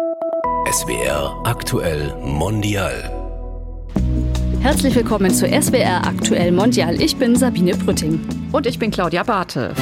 SWR 0.00 1.42
aktuell 1.44 2.14
mondial. 2.22 2.94
Herzlich 4.60 4.94
willkommen 4.94 5.30
zu 5.30 5.46
SWR 5.46 6.06
aktuell 6.06 6.52
mondial. 6.52 6.98
Ich 7.02 7.16
bin 7.16 7.36
Sabine 7.36 7.76
Brütting. 7.76 8.18
Und 8.50 8.66
ich 8.66 8.78
bin 8.78 8.90
Claudia 8.90 9.24
Barthe. 9.24 9.74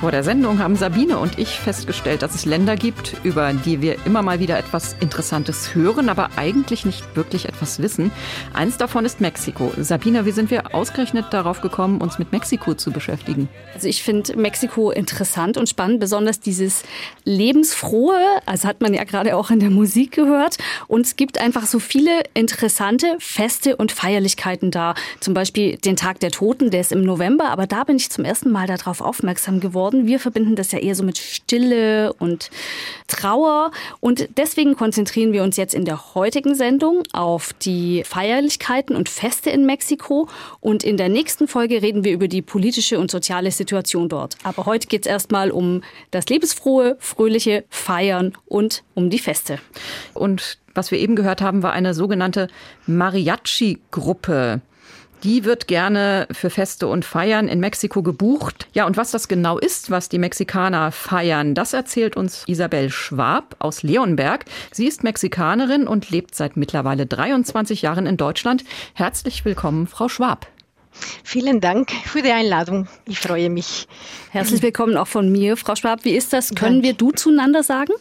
Vor 0.00 0.10
der 0.10 0.22
Sendung 0.22 0.58
haben 0.58 0.76
Sabine 0.76 1.18
und 1.18 1.38
ich 1.38 1.58
festgestellt, 1.58 2.20
dass 2.20 2.34
es 2.34 2.44
Länder 2.44 2.76
gibt, 2.76 3.14
über 3.24 3.54
die 3.54 3.80
wir 3.80 3.96
immer 4.04 4.20
mal 4.20 4.40
wieder 4.40 4.58
etwas 4.58 4.94
Interessantes 5.00 5.74
hören, 5.74 6.10
aber 6.10 6.28
eigentlich 6.36 6.84
nicht 6.84 7.16
wirklich 7.16 7.48
etwas 7.48 7.80
wissen. 7.80 8.12
Eins 8.52 8.76
davon 8.76 9.06
ist 9.06 9.22
Mexiko. 9.22 9.72
Sabine, 9.78 10.26
wie 10.26 10.32
sind 10.32 10.50
wir 10.50 10.74
ausgerechnet 10.74 11.26
darauf 11.30 11.62
gekommen, 11.62 12.02
uns 12.02 12.18
mit 12.18 12.30
Mexiko 12.30 12.74
zu 12.74 12.90
beschäftigen? 12.90 13.48
Also 13.72 13.88
ich 13.88 14.02
finde 14.02 14.36
Mexiko 14.36 14.90
interessant 14.90 15.56
und 15.56 15.66
spannend, 15.66 15.98
besonders 15.98 16.40
dieses 16.40 16.82
lebensfrohe, 17.24 18.20
also 18.44 18.68
hat 18.68 18.82
man 18.82 18.92
ja 18.92 19.04
gerade 19.04 19.34
auch 19.34 19.50
in 19.50 19.60
der 19.60 19.70
Musik 19.70 20.12
gehört. 20.12 20.58
Und 20.88 21.06
es 21.06 21.16
gibt 21.16 21.38
einfach 21.38 21.64
so 21.64 21.78
viele 21.78 22.10
interessante 22.34 23.16
Feste 23.18 23.76
und 23.76 23.92
Feierlichkeiten 23.92 24.70
da. 24.70 24.94
Zum 25.20 25.32
Beispiel 25.32 25.78
den 25.78 25.96
Tag 25.96 26.20
der 26.20 26.32
Toten, 26.32 26.70
der 26.70 26.82
ist 26.82 26.92
im 26.92 27.02
November, 27.02 27.48
aber 27.48 27.66
da 27.66 27.84
bin 27.84 27.96
ich 27.96 28.10
zum 28.10 28.26
ersten 28.26 28.52
Mal 28.52 28.66
darauf 28.66 29.00
aufmerksam 29.00 29.58
geworden 29.58 29.85
geworden. 29.86 30.06
Wir 30.06 30.18
verbinden 30.18 30.56
das 30.56 30.72
ja 30.72 30.78
eher 30.78 30.94
so 30.94 31.04
mit 31.04 31.18
Stille 31.18 32.12
und 32.14 32.50
Trauer. 33.06 33.70
Und 34.00 34.28
deswegen 34.36 34.76
konzentrieren 34.76 35.32
wir 35.32 35.42
uns 35.42 35.56
jetzt 35.56 35.74
in 35.74 35.84
der 35.84 36.14
heutigen 36.14 36.54
Sendung 36.54 37.02
auf 37.12 37.52
die 37.52 38.02
Feierlichkeiten 38.04 38.96
und 38.96 39.08
Feste 39.08 39.50
in 39.50 39.66
Mexiko. 39.66 40.28
Und 40.60 40.84
in 40.84 40.96
der 40.96 41.08
nächsten 41.08 41.48
Folge 41.48 41.82
reden 41.82 42.04
wir 42.04 42.12
über 42.12 42.28
die 42.28 42.42
politische 42.42 42.98
und 42.98 43.10
soziale 43.10 43.50
Situation 43.50 44.08
dort. 44.08 44.36
Aber 44.42 44.66
heute 44.66 44.88
geht 44.88 45.02
es 45.02 45.06
erstmal 45.06 45.50
um 45.50 45.82
das 46.10 46.28
lebensfrohe, 46.28 46.96
fröhliche 46.98 47.64
Feiern 47.70 48.32
und 48.46 48.82
um 48.94 49.10
die 49.10 49.18
Feste. 49.18 49.58
Und 50.14 50.58
was 50.74 50.90
wir 50.90 50.98
eben 50.98 51.16
gehört 51.16 51.40
haben, 51.40 51.62
war 51.62 51.72
eine 51.72 51.94
sogenannte 51.94 52.48
Mariachi-Gruppe. 52.86 54.60
Die 55.22 55.44
wird 55.44 55.66
gerne 55.66 56.28
für 56.30 56.50
Feste 56.50 56.86
und 56.86 57.04
Feiern 57.04 57.48
in 57.48 57.60
Mexiko 57.60 58.02
gebucht. 58.02 58.68
Ja, 58.74 58.86
und 58.86 58.96
was 58.96 59.10
das 59.10 59.28
genau 59.28 59.58
ist, 59.58 59.90
was 59.90 60.08
die 60.08 60.18
Mexikaner 60.18 60.92
feiern, 60.92 61.54
das 61.54 61.72
erzählt 61.72 62.16
uns 62.16 62.44
Isabel 62.46 62.90
Schwab 62.90 63.56
aus 63.58 63.82
Leonberg. 63.82 64.44
Sie 64.72 64.86
ist 64.86 65.04
Mexikanerin 65.04 65.86
und 65.86 66.10
lebt 66.10 66.34
seit 66.34 66.56
mittlerweile 66.56 67.06
23 67.06 67.82
Jahren 67.82 68.06
in 68.06 68.16
Deutschland. 68.16 68.64
Herzlich 68.94 69.44
willkommen, 69.44 69.86
Frau 69.86 70.08
Schwab. 70.08 70.46
Vielen 71.24 71.60
Dank 71.60 71.90
für 71.90 72.22
die 72.22 72.30
Einladung. 72.30 72.88
Ich 73.06 73.18
freue 73.18 73.50
mich. 73.50 73.86
Herzlich 74.30 74.62
willkommen 74.62 74.96
auch 74.96 75.08
von 75.08 75.30
mir, 75.30 75.56
Frau 75.56 75.76
Schwab. 75.76 76.04
Wie 76.04 76.16
ist 76.16 76.32
das? 76.32 76.54
Können 76.54 76.82
Dank. 76.82 76.84
wir 76.84 76.92
du 76.94 77.10
zueinander 77.10 77.62
sagen? 77.62 77.92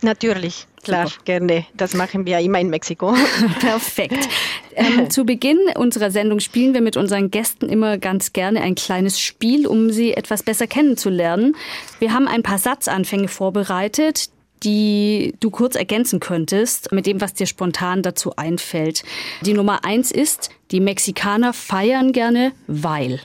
Natürlich, 0.00 0.66
klar, 0.84 1.08
Super. 1.08 1.22
gerne. 1.24 1.66
Das 1.74 1.94
machen 1.94 2.24
wir 2.24 2.38
immer 2.38 2.60
in 2.60 2.70
Mexiko. 2.70 3.14
Perfekt. 3.60 4.28
Ähm, 4.78 5.10
zu 5.10 5.24
Beginn 5.24 5.58
unserer 5.76 6.10
Sendung 6.10 6.40
spielen 6.40 6.72
wir 6.72 6.80
mit 6.80 6.96
unseren 6.96 7.30
Gästen 7.30 7.68
immer 7.68 7.98
ganz 7.98 8.32
gerne 8.32 8.62
ein 8.62 8.74
kleines 8.74 9.20
Spiel, 9.20 9.66
um 9.66 9.90
sie 9.90 10.14
etwas 10.14 10.42
besser 10.42 10.66
kennenzulernen. 10.66 11.56
Wir 11.98 12.12
haben 12.12 12.28
ein 12.28 12.42
paar 12.42 12.58
Satzanfänge 12.58 13.28
vorbereitet, 13.28 14.30
die 14.62 15.34
du 15.40 15.50
kurz 15.50 15.76
ergänzen 15.76 16.20
könntest 16.20 16.92
mit 16.92 17.06
dem, 17.06 17.20
was 17.20 17.34
dir 17.34 17.46
spontan 17.46 18.02
dazu 18.02 18.36
einfällt. 18.36 19.04
Die 19.42 19.52
Nummer 19.52 19.84
eins 19.84 20.10
ist, 20.10 20.50
die 20.70 20.80
Mexikaner 20.80 21.52
feiern 21.52 22.12
gerne, 22.12 22.52
weil. 22.66 23.20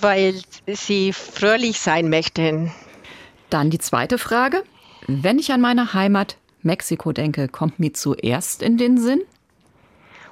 Weil 0.00 0.34
sie 0.66 1.12
fröhlich 1.12 1.80
sein 1.80 2.08
möchten. 2.08 2.72
Dann 3.50 3.70
die 3.70 3.78
zweite 3.78 4.18
Frage. 4.18 4.62
Wenn 5.06 5.38
ich 5.38 5.52
an 5.52 5.60
meine 5.60 5.94
Heimat 5.94 6.36
Mexiko 6.62 7.12
denke, 7.12 7.48
kommt 7.48 7.80
mir 7.80 7.94
zuerst 7.94 8.62
in 8.62 8.76
den 8.76 8.98
Sinn? 8.98 9.22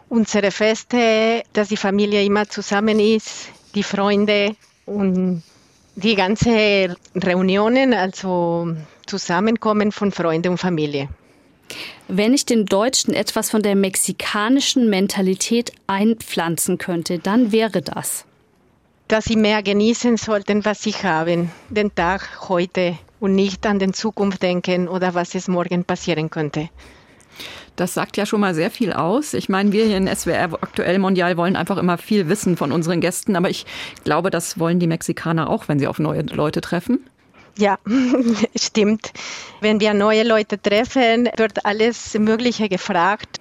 Unsere 0.09 0.51
Feste, 0.53 1.43
dass 1.53 1.69
die 1.69 1.77
Familie 1.77 2.25
immer 2.25 2.49
zusammen 2.49 3.01
ist, 3.01 3.49
die 3.75 3.83
Freunde 3.83 4.55
und 4.87 5.43
die 5.97 6.15
ganze 6.15 6.97
Reunionen, 7.15 7.93
also 7.93 8.75
Zusammenkommen 9.07 9.93
von 9.93 10.13
Freunden 10.13 10.53
und 10.53 10.59
Familie. 10.59 11.09
Wenn 12.09 12.35
ich 12.35 12.47
den 12.47 12.67
Deutschen 12.67 13.15
etwas 13.15 13.51
von 13.51 13.63
der 13.63 13.75
mexikanischen 13.75 14.89
Mentalität 14.89 15.73
einpflanzen 15.87 16.79
könnte, 16.79 17.19
dann 17.19 17.51
wäre 17.51 17.83
das. 17.83 18.25
Dass 19.09 19.25
sie 19.25 19.37
mehr 19.37 19.63
genießen 19.63 20.17
sollten, 20.17 20.65
was 20.65 20.83
sie 20.83 20.93
haben, 20.93 21.51
den 21.69 21.95
Tag 21.95 22.49
heute 22.49 22.99
und 23.19 23.35
nicht 23.35 23.67
an 23.67 23.79
die 23.79 23.91
Zukunft 23.93 24.43
denken 24.43 24.89
oder 24.89 25.15
was 25.15 25.35
es 25.35 25.49
morgen 25.49 25.85
passieren 25.85 26.31
könnte. 26.31 26.69
Das 27.77 27.95
sagt 27.95 28.17
ja 28.17 28.27
schon 28.27 28.41
mal 28.41 28.55
sehr 28.55 28.71
viel 28.71 28.93
aus. 28.93 29.35
Ich 29.35 29.49
meine, 29.49 29.73
wir 29.73 29.85
hier 29.85 29.97
in 29.99 30.09
SWR 30.09 30.55
aktuell 30.55 30.99
Mondial 30.99 31.37
wollen 31.37 31.57
einfach 31.57 31.77
immer 31.77 31.99
viel 31.99 32.29
wissen 32.29 32.57
von 32.57 32.73
unseren 32.73 33.01
Gästen, 33.01 33.37
aber 33.37 33.51
ich 33.51 33.67
glaube, 34.05 34.31
das 34.31 34.59
wollen 34.59 34.81
die 34.81 34.87
Mexikaner 34.87 35.49
auch, 35.49 35.69
wenn 35.69 35.79
sie 35.79 35.87
auf 35.87 35.99
neue 35.99 36.23
Leute 36.23 36.61
treffen. 36.61 37.09
Ja, 37.59 37.79
stimmt. 38.57 39.13
Wenn 39.61 39.81
wir 39.81 39.95
neue 39.95 40.25
Leute 40.25 40.61
treffen, 40.61 41.29
wird 41.37 41.65
alles 41.65 42.15
Mögliche 42.19 42.69
gefragt. 42.69 43.39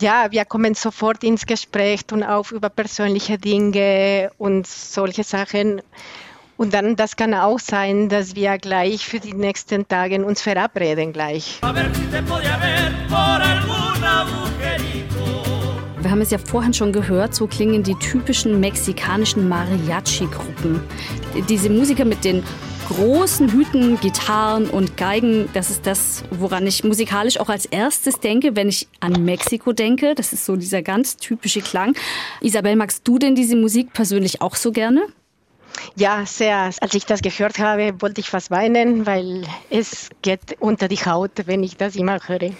Ja, 0.00 0.26
wir 0.30 0.44
kommen 0.44 0.74
sofort 0.74 1.22
ins 1.22 1.46
Gespräch 1.46 2.00
und 2.12 2.22
auf 2.22 2.52
über 2.52 2.68
persönliche 2.68 3.38
Dinge 3.38 4.30
und 4.38 4.66
solche 4.66 5.24
Sachen. 5.24 5.82
Und 6.56 6.72
dann, 6.72 6.94
das 6.96 7.16
kann 7.16 7.34
auch 7.34 7.58
sein, 7.58 8.08
dass 8.08 8.36
wir 8.36 8.58
gleich 8.58 9.04
für 9.06 9.18
die 9.18 9.34
nächsten 9.34 9.88
Tage 9.88 10.24
uns 10.24 10.40
verabreden 10.40 11.12
gleich. 11.12 11.60
Haben 16.14 16.20
es 16.20 16.30
ja 16.30 16.38
vorhin 16.38 16.72
schon 16.72 16.92
gehört, 16.92 17.34
so 17.34 17.48
klingen 17.48 17.82
die 17.82 17.96
typischen 17.96 18.60
mexikanischen 18.60 19.48
Mariachi-Gruppen. 19.48 20.80
Diese 21.48 21.68
Musiker 21.68 22.04
mit 22.04 22.22
den 22.22 22.44
großen 22.88 23.50
Hüten, 23.50 23.98
Gitarren 23.98 24.70
und 24.70 24.96
Geigen, 24.96 25.48
das 25.54 25.70
ist 25.70 25.88
das, 25.88 26.22
woran 26.30 26.68
ich 26.68 26.84
musikalisch 26.84 27.40
auch 27.40 27.48
als 27.48 27.66
erstes 27.66 28.20
denke, 28.20 28.54
wenn 28.54 28.68
ich 28.68 28.86
an 29.00 29.24
Mexiko 29.24 29.72
denke. 29.72 30.14
Das 30.14 30.32
ist 30.32 30.44
so 30.44 30.54
dieser 30.54 30.82
ganz 30.82 31.16
typische 31.16 31.62
Klang. 31.62 31.96
Isabel, 32.40 32.76
magst 32.76 33.08
du 33.08 33.18
denn 33.18 33.34
diese 33.34 33.56
Musik 33.56 33.92
persönlich 33.92 34.40
auch 34.40 34.54
so 34.54 34.70
gerne? 34.70 35.08
Ja, 35.96 36.24
sehr. 36.26 36.70
Als 36.80 36.94
ich 36.94 37.06
das 37.06 37.22
gehört 37.22 37.58
habe, 37.58 37.92
wollte 37.98 38.20
ich 38.20 38.30
fast 38.30 38.52
weinen, 38.52 39.04
weil 39.04 39.42
es 39.68 40.10
geht 40.22 40.58
unter 40.60 40.86
die 40.86 41.04
Haut, 41.04 41.32
wenn 41.46 41.64
ich 41.64 41.76
das 41.76 41.96
immer 41.96 42.20
höre. 42.24 42.52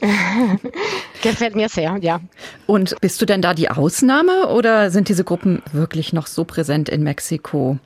Gefällt 1.22 1.56
mir 1.56 1.68
sehr, 1.68 1.96
ja. 2.00 2.20
Und 2.66 3.00
bist 3.00 3.20
du 3.20 3.26
denn 3.26 3.42
da 3.42 3.54
die 3.54 3.70
Ausnahme 3.70 4.48
oder 4.48 4.90
sind 4.90 5.08
diese 5.08 5.24
Gruppen 5.24 5.62
wirklich 5.72 6.12
noch 6.12 6.26
so 6.26 6.44
präsent 6.44 6.88
in 6.88 7.02
Mexiko? 7.02 7.78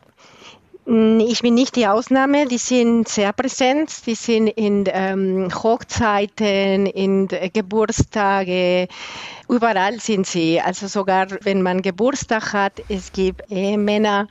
Ich 0.93 1.41
bin 1.41 1.55
nicht 1.55 1.77
die 1.77 1.87
Ausnahme, 1.87 2.49
die 2.49 2.59
sind 2.59 3.07
sehr 3.07 3.33
präsent, 3.33 3.93
die 4.07 4.17
sind 4.17 4.49
in 4.49 4.87
ähm, 4.89 5.49
Hochzeiten, 5.55 6.87
in 6.87 7.29
Geburtstage, 7.29 8.89
überall 9.49 10.01
sind 10.01 10.27
sie. 10.27 10.61
Also 10.61 10.89
sogar 10.89 11.29
wenn 11.43 11.63
man 11.63 11.83
Geburtstag 11.83 12.53
hat, 12.53 12.83
es 12.89 13.13
gibt 13.13 13.49
Männer 13.53 14.27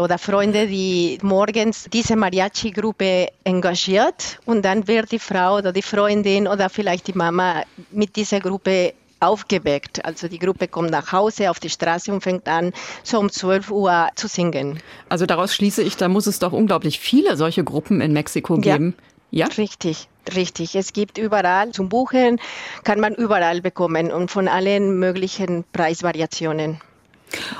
oder 0.00 0.18
Freunde, 0.18 0.66
die 0.66 1.20
morgens 1.22 1.86
diese 1.92 2.16
Mariachi-Gruppe 2.16 3.28
engagiert. 3.44 4.40
Und 4.46 4.64
dann 4.64 4.88
wird 4.88 5.12
die 5.12 5.20
Frau 5.20 5.58
oder 5.58 5.72
die 5.72 5.80
Freundin 5.80 6.48
oder 6.48 6.70
vielleicht 6.70 7.06
die 7.06 7.12
Mama 7.12 7.62
mit 7.92 8.16
dieser 8.16 8.40
Gruppe 8.40 8.94
aufgeweckt. 9.20 10.04
Also 10.04 10.28
die 10.28 10.38
Gruppe 10.38 10.68
kommt 10.68 10.90
nach 10.90 11.12
Hause 11.12 11.50
auf 11.50 11.60
die 11.60 11.70
Straße 11.70 12.12
und 12.12 12.22
fängt 12.22 12.48
an, 12.48 12.72
so 13.02 13.18
um 13.18 13.30
12 13.30 13.70
Uhr 13.70 14.08
zu 14.16 14.28
singen. 14.28 14.80
Also 15.08 15.26
daraus 15.26 15.54
schließe 15.54 15.82
ich, 15.82 15.96
da 15.96 16.08
muss 16.08 16.26
es 16.26 16.38
doch 16.38 16.52
unglaublich 16.52 16.98
viele 16.98 17.36
solche 17.36 17.64
Gruppen 17.64 18.00
in 18.00 18.12
Mexiko 18.12 18.56
geben. 18.56 18.94
Ja, 19.30 19.46
ja? 19.46 19.54
richtig. 19.54 20.08
Richtig, 20.36 20.76
es 20.76 20.92
gibt 20.92 21.16
überall 21.18 21.72
zum 21.72 21.88
Buchen, 21.88 22.40
kann 22.84 23.00
man 23.00 23.14
überall 23.14 23.62
bekommen 23.62 24.12
und 24.12 24.30
von 24.30 24.48
allen 24.48 24.98
möglichen 24.98 25.64
Preisvariationen. 25.72 26.78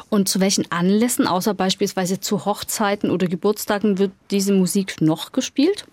Und 0.09 0.29
zu 0.29 0.41
welchen 0.41 0.71
Anlässen, 0.71 1.27
außer 1.27 1.55
beispielsweise 1.55 2.21
zu 2.21 2.45
Hochzeiten 2.45 3.11
oder 3.11 3.29
Geburtstagen, 3.29 3.99
wird 3.99 4.13
diese 4.31 4.53
Musik 4.53 5.01
noch 5.01 5.33
gespielt? 5.33 5.87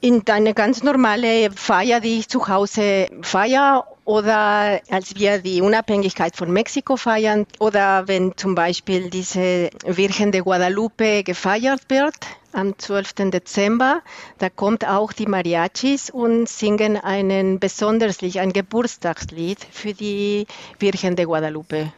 In 0.00 0.22
eine 0.28 0.52
ganz 0.52 0.82
normale 0.82 1.50
Feier, 1.52 2.00
die 2.00 2.18
ich 2.18 2.28
zu 2.28 2.48
Hause 2.48 3.08
feiere 3.22 3.86
oder 4.04 4.80
als 4.90 5.14
wir 5.16 5.38
die 5.38 5.60
Unabhängigkeit 5.60 6.36
von 6.36 6.52
Mexiko 6.52 6.96
feiern 6.96 7.46
oder 7.58 8.08
wenn 8.08 8.36
zum 8.36 8.54
Beispiel 8.54 9.10
diese 9.10 9.70
Virgen 9.84 10.32
de 10.32 10.40
Guadalupe 10.40 11.22
gefeiert 11.22 11.82
wird 11.88 12.14
am 12.52 12.78
12. 12.78 13.30
Dezember, 13.30 14.02
da 14.38 14.50
kommt 14.50 14.86
auch 14.86 15.12
die 15.12 15.26
Mariachis 15.26 16.10
und 16.10 16.48
singen 16.48 16.96
einen 16.96 17.58
besonders 17.58 18.18
ein 18.22 18.52
Geburtstagslied 18.52 19.58
für 19.70 19.94
die 19.94 20.46
Virgen 20.78 21.16
de 21.16 21.24
Guadalupe. 21.24 21.92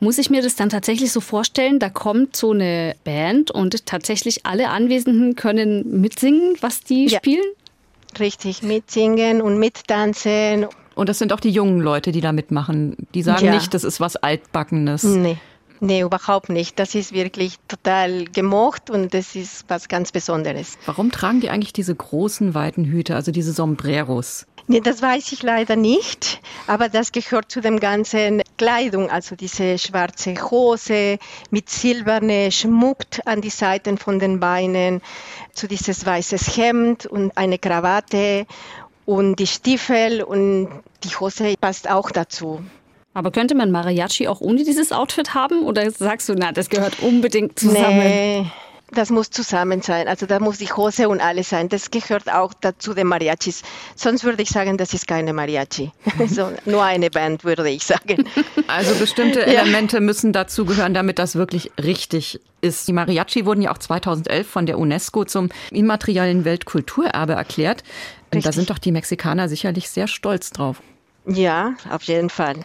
Muss 0.00 0.18
ich 0.18 0.30
mir 0.30 0.42
das 0.42 0.56
dann 0.56 0.70
tatsächlich 0.70 1.12
so 1.12 1.20
vorstellen, 1.20 1.78
da 1.78 1.90
kommt 1.90 2.36
so 2.36 2.52
eine 2.52 2.96
Band 3.04 3.50
und 3.50 3.84
tatsächlich 3.84 4.46
alle 4.46 4.70
Anwesenden 4.70 5.36
können 5.36 6.00
mitsingen, 6.00 6.56
was 6.60 6.80
die 6.80 7.06
ja. 7.06 7.18
spielen? 7.18 7.44
Richtig, 8.18 8.62
mitsingen 8.62 9.42
und 9.42 9.58
mittanzen. 9.58 10.66
Und 10.98 11.08
das 11.08 11.18
sind 11.18 11.32
auch 11.32 11.38
die 11.38 11.50
jungen 11.50 11.80
Leute, 11.80 12.10
die 12.10 12.20
da 12.20 12.32
mitmachen. 12.32 12.96
Die 13.14 13.22
sagen 13.22 13.46
ja. 13.46 13.54
nicht, 13.54 13.72
das 13.72 13.84
ist 13.84 14.00
was 14.00 14.16
Altbackenes. 14.16 15.04
Nee. 15.04 15.36
Nee, 15.78 16.00
überhaupt 16.00 16.48
nicht. 16.48 16.76
Das 16.80 16.96
ist 16.96 17.12
wirklich 17.12 17.54
total 17.68 18.24
gemocht 18.24 18.90
und 18.90 19.14
das 19.14 19.36
ist 19.36 19.64
was 19.68 19.86
ganz 19.86 20.10
Besonderes. 20.10 20.76
Warum 20.86 21.12
tragen 21.12 21.40
die 21.40 21.50
eigentlich 21.50 21.72
diese 21.72 21.94
großen, 21.94 22.52
weiten 22.52 22.84
Hüte, 22.84 23.14
also 23.14 23.30
diese 23.30 23.52
Sombreros? 23.52 24.48
Nee, 24.66 24.80
das 24.80 25.00
weiß 25.00 25.30
ich 25.30 25.44
leider 25.44 25.76
nicht, 25.76 26.40
aber 26.66 26.88
das 26.88 27.12
gehört 27.12 27.52
zu 27.52 27.60
dem 27.60 27.78
ganzen 27.78 28.42
Kleidung, 28.56 29.08
also 29.08 29.36
diese 29.36 29.78
schwarze 29.78 30.34
Hose 30.50 31.18
mit 31.50 31.70
silberne 31.70 32.50
Schmuck 32.50 33.04
an 33.24 33.40
die 33.40 33.50
Seiten 33.50 33.98
von 33.98 34.18
den 34.18 34.40
Beinen, 34.40 35.00
zu 35.54 35.68
dieses 35.68 36.04
weißes 36.04 36.56
Hemd 36.56 37.06
und 37.06 37.36
eine 37.36 37.58
Krawatte 37.58 38.46
und 39.08 39.36
die 39.36 39.46
Stiefel 39.46 40.22
und 40.22 40.68
die 41.02 41.08
Hose 41.08 41.54
passt 41.58 41.88
auch 41.88 42.10
dazu. 42.10 42.60
Aber 43.14 43.30
könnte 43.30 43.54
man 43.54 43.70
Mariachi 43.70 44.28
auch 44.28 44.42
ohne 44.42 44.64
dieses 44.64 44.92
Outfit 44.92 45.32
haben? 45.32 45.62
Oder 45.62 45.90
sagst 45.90 46.28
du, 46.28 46.34
na, 46.34 46.52
das 46.52 46.68
gehört 46.68 47.00
unbedingt 47.00 47.58
zusammen? 47.58 48.00
Nee, 48.00 48.46
das 48.92 49.08
muss 49.08 49.30
zusammen 49.30 49.80
sein. 49.80 50.08
Also 50.08 50.26
da 50.26 50.40
muss 50.40 50.58
die 50.58 50.66
Hose 50.66 51.08
und 51.08 51.22
alles 51.22 51.48
sein. 51.48 51.70
Das 51.70 51.90
gehört 51.90 52.30
auch 52.30 52.52
dazu 52.52 52.92
den 52.92 53.06
Mariachis. 53.06 53.62
Sonst 53.96 54.24
würde 54.24 54.42
ich 54.42 54.50
sagen, 54.50 54.76
das 54.76 54.92
ist 54.92 55.08
keine 55.08 55.32
Mariachi. 55.32 55.90
so, 56.28 56.52
nur 56.66 56.84
eine 56.84 57.08
Band, 57.08 57.44
würde 57.44 57.68
ich 57.70 57.84
sagen. 57.84 58.24
Also 58.66 58.94
bestimmte 58.96 59.46
Elemente 59.46 59.96
ja. 59.96 60.00
müssen 60.02 60.34
dazu 60.34 60.66
gehören, 60.66 60.92
damit 60.92 61.18
das 61.18 61.36
wirklich 61.36 61.70
richtig 61.82 62.38
ist. 62.60 62.86
Die 62.86 62.92
Mariachi 62.92 63.46
wurden 63.46 63.62
ja 63.62 63.72
auch 63.72 63.78
2011 63.78 64.46
von 64.46 64.66
der 64.66 64.78
UNESCO 64.78 65.24
zum 65.24 65.48
immateriellen 65.70 66.44
Weltkulturerbe 66.44 67.32
erklärt. 67.32 67.82
Richtig. 68.32 68.44
Da 68.44 68.52
sind 68.52 68.70
doch 68.70 68.78
die 68.78 68.92
Mexikaner 68.92 69.48
sicherlich 69.48 69.88
sehr 69.88 70.06
stolz 70.06 70.50
drauf. 70.50 70.82
Ja, 71.26 71.74
auf 71.90 72.02
jeden 72.04 72.30
Fall. 72.30 72.64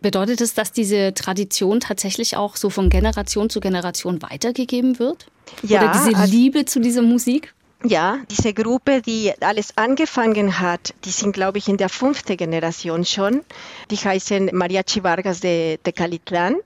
Bedeutet 0.00 0.40
es, 0.40 0.54
dass 0.54 0.72
diese 0.72 1.14
Tradition 1.14 1.80
tatsächlich 1.80 2.36
auch 2.36 2.56
so 2.56 2.70
von 2.70 2.90
Generation 2.90 3.48
zu 3.48 3.60
Generation 3.60 4.20
weitergegeben 4.20 4.98
wird? 4.98 5.26
Ja. 5.62 5.80
Oder 5.82 5.92
diese 5.92 6.16
also 6.18 6.32
Liebe 6.32 6.64
zu 6.64 6.80
dieser 6.80 7.02
Musik? 7.02 7.54
Ja, 7.84 8.18
diese 8.30 8.52
Gruppe, 8.52 9.02
die 9.02 9.32
alles 9.40 9.76
angefangen 9.76 10.60
hat, 10.60 10.94
die 11.04 11.10
sind, 11.10 11.32
glaube 11.32 11.58
ich, 11.58 11.68
in 11.68 11.76
der 11.76 11.88
fünften 11.88 12.36
Generation 12.36 13.04
schon. 13.04 13.42
Die 13.90 13.96
heißen 13.96 14.50
Mariachi 14.52 15.02
Vargas 15.02 15.40
de, 15.40 15.78
de 15.84 15.92
Calitlán. 15.92 16.56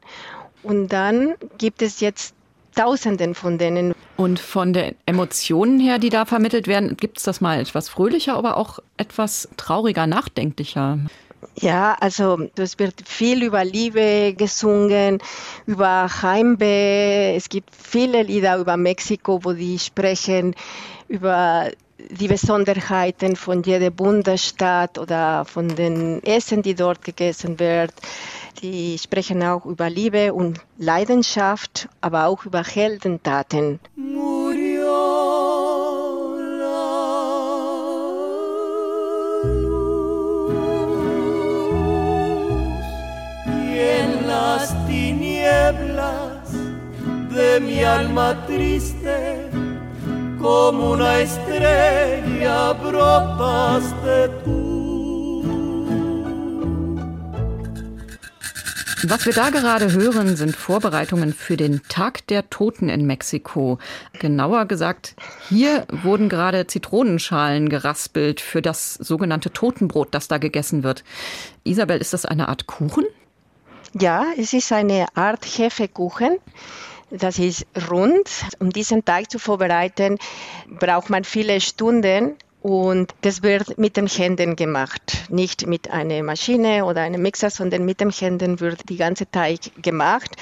Und 0.63 0.89
dann 0.89 1.35
gibt 1.59 1.81
es 1.83 2.01
jetzt 2.01 2.35
Tausenden 2.77 3.35
von 3.35 3.59
denen. 3.59 3.95
Und 4.17 4.39
von 4.39 4.73
den 4.73 4.95
Emotionen 5.07 5.81
her, 5.81 5.99
die 5.99 6.11
da 6.11 6.25
vermittelt 6.25 6.69
werden, 6.69 6.97
gibt 6.97 7.19
es 7.19 7.25
das 7.25 7.41
mal 7.41 7.61
etwas 7.61 7.89
fröhlicher, 7.89 8.37
aber 8.37 8.57
auch 8.57 8.79
etwas 8.97 9.49
trauriger, 9.57 10.07
nachdenklicher? 10.07 10.99
Ja, 11.59 11.97
also 12.01 12.39
es 12.57 12.79
wird 12.79 13.09
viel 13.09 13.43
über 13.43 13.65
Liebe 13.65 14.35
gesungen, 14.37 15.19
über 15.67 16.09
Heimweh. 16.23 17.35
Es 17.35 17.49
gibt 17.49 17.71
viele 17.75 18.23
Lieder 18.23 18.59
über 18.59 18.77
Mexiko, 18.77 19.41
wo 19.43 19.53
die 19.53 19.79
sprechen 19.79 20.55
über 21.09 21.71
die 21.99 22.29
Besonderheiten 22.29 23.37
von 23.37 23.63
jeder 23.63 23.91
Bundesstaat 23.91 24.99
oder 24.99 25.45
von 25.45 25.69
den 25.69 26.23
Essen, 26.23 26.63
die 26.63 26.75
dort 26.75 27.03
gegessen 27.03 27.59
wird. 27.59 27.93
Die 28.63 28.99
sprechen 28.99 29.43
auch 29.43 29.67
über 29.67 29.91
Liebe 29.91 30.33
und 30.33 30.61
Leidenschaft, 30.79 31.89
aber 32.01 32.27
auch 32.27 32.45
über 32.45 32.63
Heldentaten. 32.63 33.81
de 47.37 47.61
mi 47.61 47.85
alma 47.85 48.35
triste, 48.47 49.56
como 50.47 50.93
una 50.93 51.21
estrella 51.21 52.73
brotaste 52.75 54.31
tú. 54.45 55.43
Was 59.09 59.27
wir 59.27 59.33
da 59.33 59.51
gerade 59.51 59.93
hören, 59.93 60.37
sind 60.37 60.55
Vorbereitungen 60.55 61.33
für 61.33 61.57
den 61.57 61.83
Tag 61.89 62.27
der 62.29 62.49
Toten 62.49 62.89
in 62.89 63.07
Mexiko. 63.07 63.79
Genauer 64.21 64.67
gesagt, 64.67 65.17
hier 65.49 65.85
wurden 65.91 66.29
gerade 66.29 66.67
Zitronenschalen 66.67 67.69
geraspelt 67.69 68.41
für 68.41 68.63
das 68.63 68.95
sogenannte 68.95 69.53
Totenbrot, 69.53 70.15
das 70.15 70.29
da 70.29 70.39
gegessen 70.39 70.83
wird. 70.85 71.03
Isabel, 71.65 71.99
ist 71.99 72.15
das 72.15 72.25
eine 72.25 72.49
Art 72.49 72.67
Kuchen? 72.67 73.05
Ja, 73.95 74.27
es 74.37 74.53
ist 74.53 74.73
eine 74.73 75.07
Art 75.15 75.45
Hefekuchen. 75.45 76.39
Das 77.11 77.39
ist 77.39 77.67
rund. 77.91 78.29
Um 78.59 78.71
diesen 78.71 79.05
Teig 79.05 79.31
zu 79.31 79.39
vorbereiten, 79.39 80.19
braucht 80.69 81.09
man 81.11 81.25
viele 81.25 81.61
Stunden 81.61 82.35
und 82.63 83.15
das 83.21 83.45
wird 83.45 83.79
mit 83.79 83.97
den 83.97 84.09
Händen 84.09 84.57
gemacht. 84.57 85.27
Nicht 85.29 85.69
mit 85.69 85.91
einer 85.91 86.23
Maschine 86.25 86.85
oder 86.85 87.03
einem 87.03 87.23
Mixer, 87.23 87.51
sondern 87.51 87.85
mit 87.85 88.01
den 88.01 88.11
Händen 88.11 88.59
wird 88.59 88.89
die 88.89 88.97
ganze 88.97 89.31
Teig 89.31 89.71
gemacht. 89.81 90.35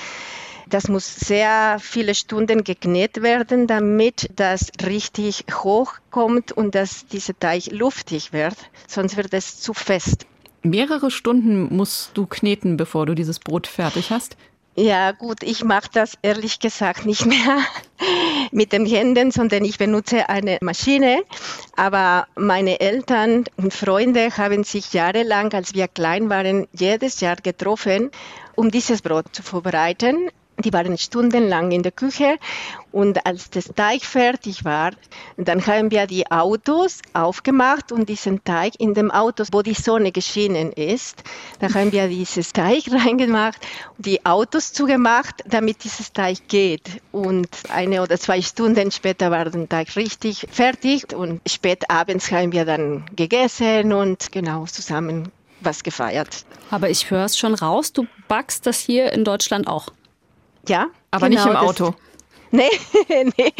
Das 0.67 0.89
muss 0.89 1.15
sehr 1.15 1.77
viele 1.81 2.15
Stunden 2.15 2.65
geknetet 2.65 3.23
werden, 3.23 3.67
damit 3.67 4.31
das 4.35 4.71
richtig 4.87 5.45
hoch 5.53 5.93
kommt 6.11 6.53
und 6.53 6.75
dass 6.75 7.07
dieser 7.07 7.39
Teig 7.39 7.67
luftig 7.71 8.33
wird. 8.33 8.57
Sonst 8.89 9.19
wird 9.19 9.35
es 9.35 9.61
zu 9.61 9.75
fest. 9.75 10.27
Mehrere 10.63 11.11
Stunden 11.11 11.77
musst 11.77 12.13
du 12.15 12.27
kneten, 12.27 12.79
bevor 12.79 13.05
du 13.05 13.15
dieses 13.15 13.39
Brot 13.39 13.67
fertig 13.67 14.09
hast? 14.11 14.39
Ja, 14.77 15.13
gut, 15.13 15.45
ich 15.45 15.63
mache 15.63 15.89
das 15.93 16.19
ehrlich 16.23 16.59
gesagt 16.59 17.07
nicht 17.07 17.27
mehr 17.27 17.59
mit 18.51 18.73
den 18.73 18.87
Händen, 18.87 19.31
sondern 19.31 19.65
ich 19.65 19.79
benutze 19.79 20.29
eine 20.29 20.59
Maschine. 20.63 21.23
Aber 21.77 22.27
meine 22.35 22.81
Eltern 22.81 23.45
und 23.57 23.73
Freunde 23.73 24.37
haben 24.37 24.65
sich 24.65 24.93
jahrelang, 24.93 25.53
als 25.53 25.75
wir 25.75 25.87
klein 25.87 26.29
waren, 26.29 26.67
jedes 26.73 27.21
Jahr 27.21 27.37
getroffen, 27.37 28.11
um 28.57 28.73
dieses 28.73 29.01
Brot 29.01 29.27
zu 29.33 29.45
vorbereiten. 29.45 30.29
Die 30.59 30.73
waren 30.73 30.97
stundenlang 30.99 31.73
in 31.73 31.83
der 31.83 31.93
Küche 31.93 32.39
und 32.93 33.27
als 33.27 33.51
das 33.51 33.73
Teig 33.75 34.03
fertig 34.05 34.65
war, 34.65 34.93
dann 35.37 35.67
haben 35.67 35.91
wir 35.91 36.07
die 36.07 36.31
Autos 36.31 37.01
aufgemacht 37.13 37.91
und 37.91 38.09
diesen 38.09 38.45
Teig 38.45 38.75
in 38.79 38.95
dem 38.95 39.11
Auto, 39.11 39.45
wo 39.51 39.63
die 39.63 39.75
Sonne 39.75 40.13
geschienen 40.13 40.71
ist, 40.73 41.25
da 41.59 41.75
haben 41.75 41.91
wir 41.91 42.07
dieses 42.07 42.53
Teig 42.53 42.85
reingemacht, 42.93 43.59
die 43.99 44.25
Autos 44.25 44.73
zugemacht, 44.73 45.43
damit 45.45 45.83
dieses 45.83 46.13
Teig 46.13 46.47
geht. 46.47 47.01
Und 47.11 47.49
eine 47.71 48.01
oder 48.03 48.17
zwei 48.17 48.41
Stunden 48.41 48.93
später 48.93 49.33
war 49.33 49.51
der 49.51 49.69
Teig 49.69 49.97
richtig 49.97 50.47
fertig 50.51 51.13
und 51.13 51.41
spät 51.49 51.91
abends 51.91 52.31
haben 52.31 52.53
wir 52.53 52.65
dann 52.65 53.07
gegessen 53.17 53.93
und 53.93 54.31
genau 54.31 54.67
zusammen 54.67 55.33
was 55.61 55.83
gefeiert. 55.83 56.45
Aber 56.71 56.91
ich 56.91 57.11
höre 57.11 57.25
es 57.25 57.37
schon 57.37 57.55
raus, 57.55 57.93
du 57.93 58.07
backst 58.29 58.67
das 58.67 58.79
hier 58.79 59.13
in 59.13 59.25
Deutschland 59.25 59.67
auch. 59.67 59.89
Ja. 60.69 60.87
Aber 61.11 61.29
genau, 61.29 61.45
nicht 61.45 61.51
im 61.51 61.57
Auto. 61.57 61.95
Nee, 62.55 62.71
nee, 63.37 63.53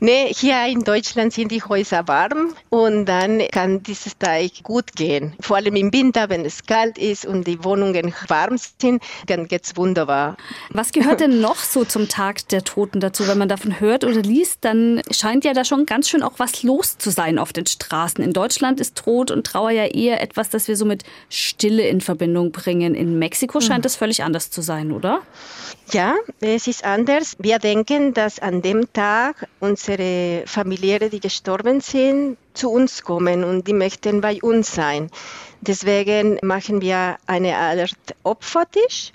nee, 0.00 0.32
hier 0.34 0.66
in 0.66 0.82
Deutschland 0.82 1.32
sind 1.32 1.52
die 1.52 1.62
Häuser 1.62 2.08
warm 2.08 2.52
und 2.68 3.06
dann 3.06 3.40
kann 3.52 3.80
dieses 3.84 4.18
Teig 4.18 4.64
gut 4.64 4.96
gehen. 4.96 5.36
Vor 5.38 5.58
allem 5.58 5.76
im 5.76 5.92
Winter, 5.92 6.28
wenn 6.30 6.44
es 6.44 6.64
kalt 6.66 6.98
ist 6.98 7.24
und 7.24 7.46
die 7.46 7.62
Wohnungen 7.62 8.12
warm 8.26 8.58
sind, 8.58 9.04
dann 9.28 9.46
geht 9.46 9.66
es 9.66 9.76
wunderbar. 9.76 10.36
Was 10.70 10.90
gehört 10.90 11.20
denn 11.20 11.40
noch 11.48 11.58
so 11.58 11.84
zum 11.84 12.08
Tag 12.08 12.48
der 12.48 12.64
Toten 12.64 12.98
dazu? 12.98 13.28
Wenn 13.28 13.38
man 13.38 13.48
davon 13.48 13.78
hört 13.78 14.02
oder 14.02 14.20
liest, 14.20 14.64
dann 14.64 15.00
scheint 15.12 15.44
ja 15.44 15.52
da 15.52 15.64
schon 15.64 15.86
ganz 15.86 16.08
schön 16.08 16.24
auch 16.24 16.38
was 16.38 16.64
los 16.64 16.98
zu 16.98 17.10
sein 17.10 17.38
auf 17.38 17.52
den 17.52 17.66
Straßen. 17.66 18.24
In 18.24 18.32
Deutschland 18.32 18.80
ist 18.80 18.96
Tod 18.96 19.30
und 19.30 19.46
Trauer 19.46 19.70
ja 19.70 19.84
eher 19.84 20.20
etwas, 20.22 20.50
das 20.50 20.66
wir 20.66 20.76
so 20.76 20.86
mit 20.86 21.04
Stille 21.28 21.86
in 21.86 22.00
Verbindung 22.00 22.50
bringen. 22.50 22.96
In 22.96 23.16
Mexiko 23.20 23.60
scheint 23.60 23.78
mhm. 23.78 23.82
das 23.82 23.94
völlig 23.94 24.24
anders 24.24 24.50
zu 24.50 24.60
sein, 24.60 24.90
oder? 24.90 25.22
Ja, 25.92 26.14
es 26.40 26.68
ist 26.68 26.84
anders. 26.84 27.34
Wir 27.40 27.58
denken, 27.58 28.14
dass 28.14 28.38
an 28.38 28.62
dem 28.62 28.92
Tag 28.92 29.48
unsere 29.58 30.44
Familiäre, 30.46 31.10
die 31.10 31.18
gestorben 31.18 31.80
sind, 31.80 32.36
zu 32.54 32.70
uns 32.70 33.02
kommen 33.02 33.42
und 33.42 33.66
die 33.66 33.72
möchten 33.72 34.20
bei 34.20 34.38
uns 34.40 34.72
sein. 34.72 35.10
Deswegen 35.60 36.38
machen 36.42 36.80
wir 36.80 37.16
eine 37.26 37.56
Art 37.56 37.96
Opfertisch. 38.22 39.10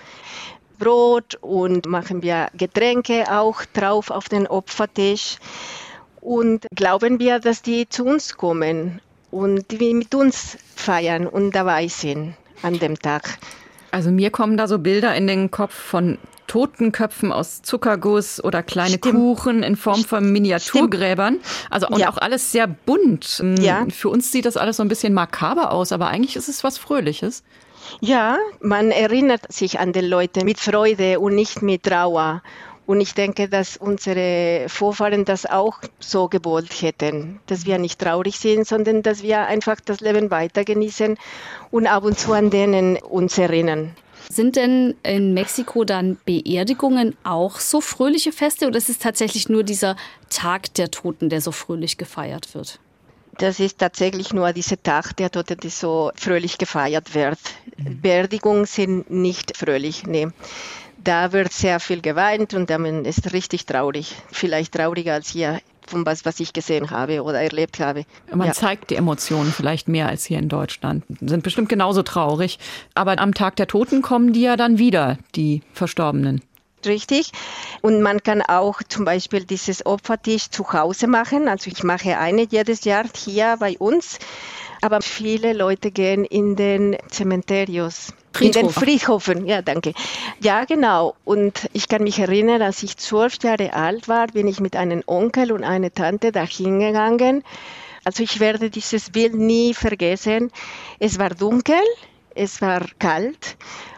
Brot 0.78 1.36
und 1.40 1.86
machen 1.86 2.22
wir 2.22 2.48
Getränke 2.54 3.24
auch 3.32 3.64
drauf 3.72 4.10
auf 4.10 4.28
den 4.28 4.46
Opfertisch. 4.46 5.38
Und 6.20 6.66
glauben 6.74 7.18
wir, 7.18 7.38
dass 7.38 7.62
die 7.62 7.88
zu 7.88 8.04
uns 8.04 8.36
kommen 8.36 9.00
und 9.30 9.70
die 9.70 9.94
mit 9.94 10.14
uns 10.14 10.58
feiern 10.74 11.26
und 11.26 11.52
dabei 11.52 11.88
sind 11.88 12.34
an 12.62 12.78
dem 12.78 12.98
Tag. 12.98 13.38
Also 13.92 14.10
mir 14.10 14.30
kommen 14.30 14.58
da 14.58 14.68
so 14.68 14.78
Bilder 14.78 15.14
in 15.14 15.26
den 15.26 15.50
Kopf 15.50 15.72
von 15.72 16.18
Totenköpfen 16.46 17.32
aus 17.32 17.62
Zuckerguss 17.62 18.42
oder 18.42 18.62
kleine 18.62 18.96
Stimmt. 18.96 19.14
Kuchen 19.14 19.62
in 19.62 19.76
Form 19.76 20.04
von 20.04 20.30
Miniaturgräbern. 20.32 21.40
Also 21.70 21.88
und 21.88 22.00
ja. 22.00 22.10
auch 22.10 22.18
alles 22.18 22.52
sehr 22.52 22.66
bunt. 22.66 23.40
Mm, 23.42 23.56
ja. 23.56 23.86
Für 23.90 24.08
uns 24.08 24.32
sieht 24.32 24.44
das 24.44 24.56
alles 24.56 24.76
so 24.78 24.82
ein 24.82 24.88
bisschen 24.88 25.14
makaber 25.14 25.72
aus, 25.72 25.92
aber 25.92 26.08
eigentlich 26.08 26.36
ist 26.36 26.48
es 26.48 26.64
was 26.64 26.78
Fröhliches. 26.78 27.42
Ja, 28.00 28.38
man 28.60 28.90
erinnert 28.90 29.52
sich 29.52 29.78
an 29.78 29.92
die 29.92 30.00
Leute 30.00 30.44
mit 30.44 30.58
Freude 30.58 31.20
und 31.20 31.34
nicht 31.34 31.62
mit 31.62 31.84
Trauer. 31.84 32.42
Und 32.86 33.00
ich 33.00 33.14
denke, 33.14 33.48
dass 33.48 33.76
unsere 33.76 34.68
Vorfahren 34.68 35.24
das 35.24 35.44
auch 35.44 35.80
so 35.98 36.28
gewollt 36.28 36.82
hätten, 36.82 37.40
dass 37.46 37.66
wir 37.66 37.78
nicht 37.78 38.00
traurig 38.00 38.38
sind, 38.38 38.66
sondern 38.66 39.02
dass 39.02 39.24
wir 39.24 39.40
einfach 39.40 39.80
das 39.84 40.00
Leben 40.00 40.30
weiter 40.30 40.64
genießen 40.64 41.18
und 41.72 41.86
ab 41.88 42.04
und 42.04 42.16
zu 42.16 42.32
an 42.32 42.50
denen 42.50 42.96
uns 42.98 43.38
erinnern. 43.38 43.96
Sind 44.28 44.56
denn 44.56 44.94
in 45.02 45.34
Mexiko 45.34 45.84
dann 45.84 46.18
Beerdigungen 46.24 47.16
auch 47.22 47.60
so 47.60 47.80
fröhliche 47.80 48.32
Feste 48.32 48.66
oder 48.66 48.78
ist 48.78 48.88
es 48.88 48.98
tatsächlich 48.98 49.48
nur 49.48 49.62
dieser 49.62 49.96
Tag 50.30 50.74
der 50.74 50.90
Toten, 50.90 51.28
der 51.28 51.40
so 51.40 51.52
fröhlich 51.52 51.96
gefeiert 51.96 52.54
wird? 52.54 52.80
Das 53.38 53.60
ist 53.60 53.78
tatsächlich 53.78 54.32
nur 54.32 54.52
dieser 54.52 54.82
Tag 54.82 55.16
der 55.16 55.30
Toten, 55.30 55.58
der 55.58 55.70
so 55.70 56.10
fröhlich 56.14 56.58
gefeiert 56.58 57.14
wird. 57.14 57.38
Mhm. 57.76 58.00
Beerdigungen 58.00 58.64
sind 58.64 59.10
nicht 59.10 59.56
fröhlich, 59.56 60.06
nee. 60.06 60.28
Da 60.96 61.32
wird 61.32 61.52
sehr 61.52 61.78
viel 61.78 62.00
geweint 62.00 62.54
und 62.54 62.68
dann 62.70 63.04
ist 63.04 63.32
richtig 63.32 63.66
traurig. 63.66 64.16
Vielleicht 64.32 64.74
trauriger 64.74 65.14
als 65.14 65.28
hier 65.28 65.60
von 65.86 66.06
was, 66.06 66.24
was 66.24 66.40
ich 66.40 66.52
gesehen 66.52 66.90
habe 66.90 67.22
oder 67.22 67.40
erlebt 67.40 67.80
habe. 67.80 68.04
Man 68.32 68.48
ja. 68.48 68.52
zeigt 68.52 68.90
die 68.90 68.96
Emotionen 68.96 69.52
vielleicht 69.52 69.88
mehr 69.88 70.08
als 70.08 70.24
hier 70.24 70.38
in 70.38 70.48
Deutschland. 70.48 71.04
Sind 71.20 71.42
bestimmt 71.42 71.68
genauso 71.68 72.02
traurig. 72.02 72.58
Aber 72.94 73.18
am 73.18 73.34
Tag 73.34 73.56
der 73.56 73.66
Toten 73.66 74.02
kommen 74.02 74.32
die 74.32 74.42
ja 74.42 74.56
dann 74.56 74.78
wieder, 74.78 75.18
die 75.34 75.62
Verstorbenen. 75.72 76.42
Richtig. 76.84 77.32
Und 77.82 78.02
man 78.02 78.22
kann 78.22 78.42
auch 78.42 78.80
zum 78.88 79.04
Beispiel 79.04 79.44
dieses 79.44 79.84
Opfertisch 79.84 80.50
zu 80.50 80.72
Hause 80.72 81.06
machen. 81.06 81.48
Also 81.48 81.70
ich 81.70 81.82
mache 81.82 82.18
eine 82.18 82.46
jedes 82.48 82.84
Jahr 82.84 83.04
hier 83.14 83.56
bei 83.58 83.76
uns. 83.78 84.18
Aber 84.82 85.00
viele 85.00 85.52
Leute 85.52 85.90
gehen 85.90 86.24
in 86.24 86.54
den 86.54 86.96
Cementerios. 88.38 88.56
In 88.56 88.66
den 88.66 88.70
Friedhofen, 88.70 89.46
ja, 89.46 89.62
danke. 89.62 89.92
Ja, 90.40 90.64
genau. 90.64 91.14
Und 91.24 91.68
ich 91.72 91.88
kann 91.88 92.02
mich 92.02 92.18
erinnern, 92.18 92.62
als 92.62 92.82
ich 92.82 92.96
zwölf 92.96 93.42
Jahre 93.42 93.72
alt 93.72 94.08
war, 94.08 94.28
bin 94.28 94.46
ich 94.46 94.60
mit 94.60 94.76
einem 94.76 95.02
Onkel 95.06 95.52
und 95.52 95.64
einer 95.64 95.92
Tante 95.92 96.32
dahin 96.32 96.80
gegangen. 96.80 97.42
Also 98.04 98.22
ich 98.22 98.38
werde 98.38 98.70
dieses 98.70 99.10
Bild 99.10 99.34
nie 99.34 99.74
vergessen. 99.74 100.52
Es 100.98 101.18
war 101.18 101.30
dunkel, 101.30 101.82
es 102.34 102.62
war 102.62 102.82
kalt 102.98 103.56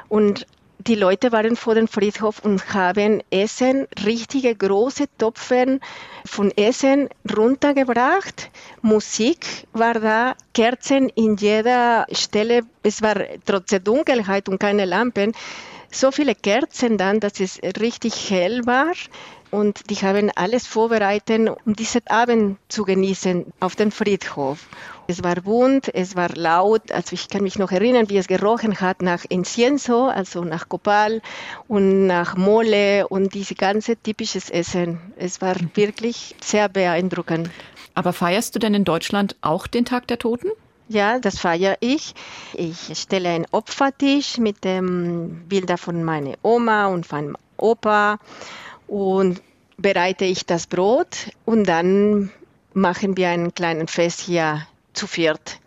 und 0.09 0.47
die 0.79 0.95
Leute 0.95 1.33
waren 1.33 1.57
vor 1.57 1.75
dem 1.75 1.89
Friedhof 1.89 2.39
und 2.45 2.73
haben 2.73 3.23
Essen, 3.31 3.87
richtige 4.05 4.55
große 4.55 5.07
Topfen 5.19 5.81
von 6.25 6.51
Essen 6.57 7.09
runtergebracht. 7.37 8.51
Musik 8.83 9.67
war 9.73 9.95
da, 9.95 10.35
Kerzen 10.55 11.09
in 11.11 11.37
jeder 11.37 12.07
Stelle. 12.13 12.63
Es 12.83 13.03
war 13.03 13.17
trotz 13.45 13.71
der 13.71 13.81
Dunkelheit 13.81 14.49
und 14.49 14.61
keine 14.61 14.85
Lampen 14.85 15.33
so 15.91 16.13
viele 16.13 16.35
Kerzen 16.35 16.99
dann, 16.99 17.19
dass 17.21 17.41
es 17.41 17.61
richtig 17.81 18.31
hell 18.31 18.67
war. 18.67 18.93
Und 19.51 19.89
die 19.91 19.97
haben 19.97 20.31
alles 20.35 20.67
vorbereitet, 20.67 21.51
um 21.65 21.75
diesen 21.75 22.07
Abend 22.07 22.59
zu 22.69 22.85
genießen 22.85 23.47
auf 23.61 23.75
dem 23.75 23.91
Friedhof. 23.91 24.69
Es 25.11 25.25
war 25.25 25.37
bunt, 25.37 25.89
es 25.95 26.17
war 26.17 26.29
laut. 26.35 26.93
Also 26.93 27.15
ich 27.15 27.31
kann 27.31 27.43
mich 27.43 27.59
noch 27.59 27.73
erinnern, 27.73 28.11
wie 28.11 28.19
es 28.19 28.27
gerochen 28.27 28.79
hat 28.79 29.01
nach 29.01 29.25
Incienso, 29.27 30.05
also 30.09 30.45
nach 30.45 30.69
Copal 30.69 31.23
und 31.67 32.07
nach 32.07 32.37
Mole 32.37 33.09
und 33.09 33.33
diese 33.33 33.55
ganze 33.55 33.97
typisches 33.97 34.51
Essen. 34.51 35.01
Es 35.17 35.41
war 35.41 35.57
wirklich 35.73 36.37
sehr 36.43 36.69
beeindruckend. 36.69 37.49
Aber 37.95 38.13
feierst 38.13 38.55
du 38.55 38.59
denn 38.59 38.75
in 38.75 38.85
Deutschland 38.85 39.35
auch 39.41 39.67
den 39.67 39.87
Tag 39.87 40.07
der 40.09 40.19
Toten? 40.19 40.51
Ja, 40.91 41.19
das 41.19 41.39
feiere 41.39 41.79
ich. 41.81 42.13
Ich 42.53 42.91
stelle 42.95 43.31
einen 43.31 43.47
Opfertisch 43.51 44.37
mit 44.37 44.63
dem 44.63 45.49
Bilder 45.49 45.79
von 45.79 46.05
meiner 46.05 46.35
Oma 46.43 46.89
und 46.89 47.07
von 47.07 47.33
meinem 47.33 47.37
Opa 47.57 48.19
und 48.87 49.41
bereite 49.79 50.27
ich 50.27 50.45
das 50.45 50.67
Brot 50.67 51.31
und 51.47 51.67
dann 51.67 52.31
machen 52.75 53.17
wir 53.17 53.31
einen 53.31 53.55
kleinen 53.55 53.89
Fest 53.89 54.21
hier 54.21 54.67
zu 54.99 55.07
viert. 55.07 55.61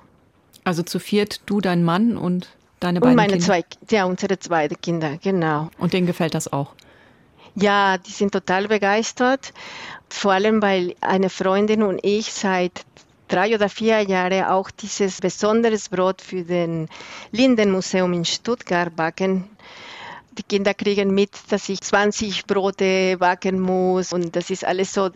Also 0.63 0.83
zu 0.83 0.99
viert, 0.99 1.41
du, 1.47 1.61
dein 1.61 1.83
Mann 1.83 2.17
und 2.17 2.49
deine 2.79 2.99
beiden 2.99 3.11
und 3.11 3.15
meine 3.15 3.33
Kinder? 3.33 3.45
Zwei, 3.45 3.63
ja, 3.89 4.05
unsere 4.05 4.37
zwei 4.37 4.67
Kinder, 4.67 5.17
genau. 5.17 5.71
Und 5.79 5.93
denen 5.93 6.05
gefällt 6.05 6.35
das 6.35 6.51
auch? 6.51 6.73
Ja, 7.55 7.97
die 7.97 8.11
sind 8.11 8.31
total 8.31 8.67
begeistert. 8.67 9.53
Vor 10.09 10.33
allem, 10.33 10.61
weil 10.61 10.95
eine 11.01 11.29
Freundin 11.29 11.83
und 11.83 11.99
ich 12.03 12.31
seit 12.31 12.85
drei 13.27 13.55
oder 13.55 13.69
vier 13.69 14.01
Jahren 14.01 14.43
auch 14.43 14.69
dieses 14.69 15.21
besonderes 15.21 15.89
Brot 15.89 16.21
für 16.21 16.43
den 16.43 16.89
Lindenmuseum 17.31 18.13
in 18.13 18.25
Stuttgart 18.25 18.95
backen. 18.95 19.49
Die 20.37 20.43
Kinder 20.43 20.73
kriegen 20.73 21.13
mit, 21.13 21.31
dass 21.49 21.67
ich 21.69 21.81
20 21.81 22.45
Brote 22.45 23.17
backen 23.17 23.59
muss 23.59 24.13
und 24.13 24.35
das 24.35 24.49
ist 24.49 24.65
alles 24.65 24.93
so 24.93 25.09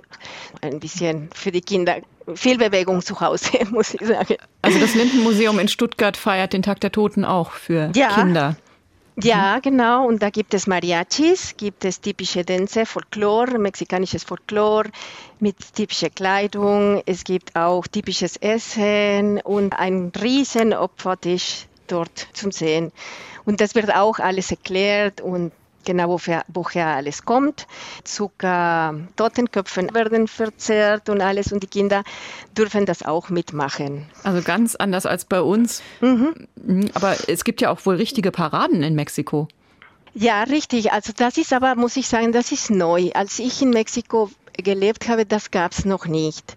ein 0.62 0.80
bisschen 0.80 1.30
für 1.34 1.52
die 1.52 1.62
Kinder 1.62 2.02
viel 2.34 2.58
Bewegung 2.58 3.02
zu 3.02 3.20
Hause, 3.20 3.52
muss 3.72 3.94
ich 3.94 4.06
sagen. 4.06 4.36
Also 4.62 4.80
das 4.80 4.96
Lindenmuseum 4.96 5.60
in 5.60 5.68
Stuttgart 5.68 6.18
feiert 6.18 6.54
den 6.54 6.64
Tag 6.64 6.80
der 6.82 6.92
Toten 6.92 7.26
auch 7.26 7.52
für 7.52 7.92
ja. 7.96 8.14
Kinder. 8.16 8.56
Ja, 9.22 9.60
genau. 9.60 10.06
Und 10.06 10.22
da 10.22 10.30
gibt 10.30 10.54
es 10.54 10.68
Mariachis, 10.68 11.56
gibt 11.56 11.86
es 11.86 12.02
typische 12.02 12.44
Tänze, 12.44 12.86
Folklore, 12.86 13.58
mexikanisches 13.58 14.26
Folklore 14.26 14.90
mit 15.40 15.74
typischer 15.74 16.10
Kleidung. 16.10 17.02
Es 17.06 17.24
gibt 17.24 17.56
auch 17.56 17.88
typisches 17.88 18.36
Essen 18.36 19.40
und 19.40 19.74
ein 19.74 20.12
riesen 20.22 20.74
Opfertisch 20.74 21.68
dort 21.88 22.28
zum 22.34 22.52
Sehen. 22.52 22.92
Und 23.46 23.62
das 23.62 23.76
wird 23.76 23.96
auch 23.96 24.20
alles 24.20 24.52
erklärt 24.52 25.22
und 25.22 25.54
genau 25.86 26.10
woher, 26.10 26.44
woher 26.48 26.88
alles 26.88 27.24
kommt. 27.24 27.68
Zucker, 28.04 28.96
Totenköpfe 29.16 29.88
werden 29.94 30.28
verzehrt 30.28 31.10
und 31.10 31.22
alles 31.22 31.52
und 31.52 31.64
die 31.64 31.68
Kinder 31.68 32.04
dürfen 32.58 32.86
das 32.86 33.04
auch 33.04 33.30
mitmachen. 33.30 34.06
Also 34.24 34.42
ganz 34.42 34.76
anders 34.76 35.06
als 35.06 35.26
bei 35.26 35.42
uns. 35.42 35.82
Mhm. 36.02 36.48
Aber 36.94 37.16
es 37.28 37.44
gibt 37.44 37.62
ja 37.62 37.70
auch 37.70 37.86
wohl 37.86 37.96
richtige 37.96 38.32
Paraden 38.32 38.84
in 38.84 38.96
Mexiko. 38.96 39.48
Ja, 40.14 40.44
richtig. 40.44 40.92
Also 40.92 41.12
das 41.16 41.38
ist 41.38 41.54
aber, 41.54 41.76
muss 41.76 41.98
ich 41.98 42.08
sagen, 42.08 42.32
das 42.32 42.52
ist 42.52 42.72
neu. 42.72 43.12
Als 43.14 43.40
ich 43.40 43.62
in 43.62 43.70
Mexiko 43.70 44.30
gelebt 44.54 45.10
habe, 45.10 45.26
das 45.26 45.52
gab 45.52 45.74
es 45.74 45.84
noch 45.86 46.06
nicht 46.06 46.56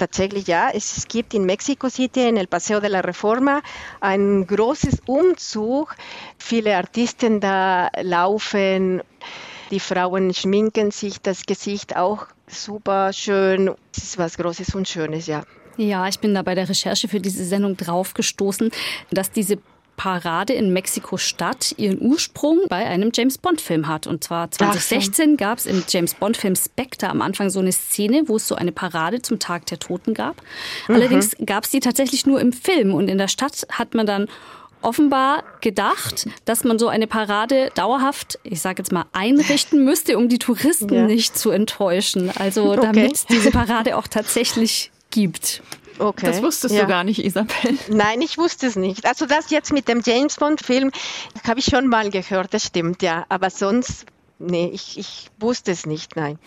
tatsächlich 0.00 0.46
ja, 0.46 0.70
es 0.72 1.06
gibt 1.08 1.34
in 1.34 1.44
Mexico 1.44 1.88
City, 1.90 2.28
in 2.28 2.36
El 2.38 2.46
Paseo 2.46 2.80
de 2.80 2.88
la 2.88 3.00
Reforma, 3.00 3.60
ein 4.00 4.46
großes 4.46 5.02
Umzug. 5.06 5.94
Viele 6.38 6.76
Artisten 6.76 7.40
da 7.40 7.90
laufen. 8.00 9.02
Die 9.70 9.80
Frauen 9.80 10.32
schminken 10.32 10.90
sich 10.90 11.20
das 11.20 11.44
Gesicht 11.44 11.96
auch 11.96 12.26
super 12.46 13.12
schön. 13.12 13.74
Es 13.94 14.02
ist 14.02 14.18
was 14.18 14.36
Großes 14.38 14.74
und 14.74 14.88
Schönes, 14.88 15.26
ja. 15.26 15.44
Ja, 15.76 16.08
ich 16.08 16.18
bin 16.18 16.34
da 16.34 16.42
bei 16.42 16.54
der 16.54 16.68
Recherche 16.68 17.06
für 17.06 17.20
diese 17.20 17.44
Sendung 17.44 17.76
draufgestoßen, 17.76 18.70
dass 19.10 19.30
diese 19.30 19.58
Parade 20.00 20.54
in 20.54 20.72
Mexiko-Stadt 20.72 21.74
ihren 21.76 22.00
Ursprung 22.00 22.60
bei 22.70 22.86
einem 22.86 23.10
James 23.12 23.36
Bond-Film 23.36 23.86
hat. 23.86 24.06
Und 24.06 24.24
zwar 24.24 24.50
2016 24.50 25.36
gab 25.36 25.58
es 25.58 25.66
im 25.66 25.84
James 25.86 26.14
Bond-Film 26.14 26.56
Spectre 26.56 27.10
am 27.10 27.20
Anfang 27.20 27.50
so 27.50 27.60
eine 27.60 27.70
Szene, 27.70 28.22
wo 28.24 28.36
es 28.36 28.48
so 28.48 28.54
eine 28.54 28.72
Parade 28.72 29.20
zum 29.20 29.38
Tag 29.38 29.66
der 29.66 29.78
Toten 29.78 30.14
gab. 30.14 30.40
Mhm. 30.88 30.94
Allerdings 30.94 31.36
gab 31.44 31.64
es 31.64 31.70
die 31.70 31.80
tatsächlich 31.80 32.24
nur 32.24 32.40
im 32.40 32.54
Film 32.54 32.94
und 32.94 33.08
in 33.08 33.18
der 33.18 33.28
Stadt 33.28 33.66
hat 33.70 33.92
man 33.92 34.06
dann 34.06 34.28
offenbar 34.80 35.44
gedacht, 35.60 36.26
dass 36.46 36.64
man 36.64 36.78
so 36.78 36.88
eine 36.88 37.06
Parade 37.06 37.70
dauerhaft, 37.74 38.38
ich 38.42 38.62
sage 38.62 38.80
jetzt 38.80 38.92
mal, 38.92 39.04
einrichten 39.12 39.84
müsste, 39.84 40.16
um 40.16 40.30
die 40.30 40.38
Touristen 40.38 40.94
ja. 40.94 41.04
nicht 41.04 41.36
zu 41.36 41.50
enttäuschen. 41.50 42.30
Also 42.38 42.72
okay. 42.72 42.80
damit 42.80 43.28
diese 43.28 43.50
Parade 43.50 43.98
auch 43.98 44.06
tatsächlich 44.06 44.92
gibt. 45.10 45.62
Okay. 45.98 46.26
Das 46.26 46.42
wusstest 46.42 46.74
ja. 46.74 46.82
du 46.82 46.88
gar 46.88 47.04
nicht, 47.04 47.24
Isabel. 47.24 47.78
Nein, 47.88 48.22
ich 48.22 48.38
wusste 48.38 48.66
es 48.66 48.76
nicht. 48.76 49.06
Also 49.06 49.26
das 49.26 49.50
jetzt 49.50 49.72
mit 49.72 49.88
dem 49.88 50.02
James 50.04 50.36
Bond-Film 50.36 50.90
habe 51.46 51.60
ich 51.60 51.66
schon 51.66 51.88
mal 51.88 52.10
gehört, 52.10 52.54
das 52.54 52.64
stimmt, 52.64 53.02
ja. 53.02 53.26
Aber 53.28 53.50
sonst 53.50 54.06
nee, 54.40 54.70
ich, 54.72 54.98
ich 54.98 55.30
wusste 55.38 55.70
es 55.70 55.86
nicht, 55.86 56.16
nein. 56.16 56.38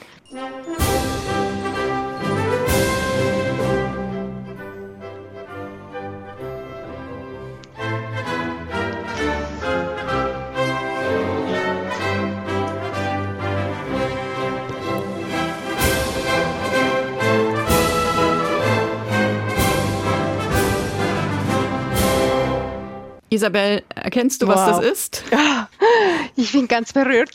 Isabel, 23.34 23.84
erkennst 23.96 24.42
du, 24.42 24.48
was 24.48 24.60
Wow. 24.60 24.80
das 24.82 24.92
ist? 24.92 25.24
Ich 26.36 26.52
bin 26.52 26.68
ganz 26.68 26.94
berührt. 26.94 27.32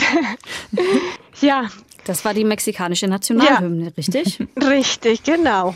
ja, 1.41 1.69
Das 2.05 2.25
war 2.25 2.33
die 2.35 2.45
mexikanische 2.45 3.07
Nationalhymne, 3.07 3.93
richtig? 3.97 4.39
richtig, 4.63 5.23
genau. 5.25 5.75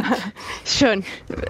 Schön. 0.64 1.04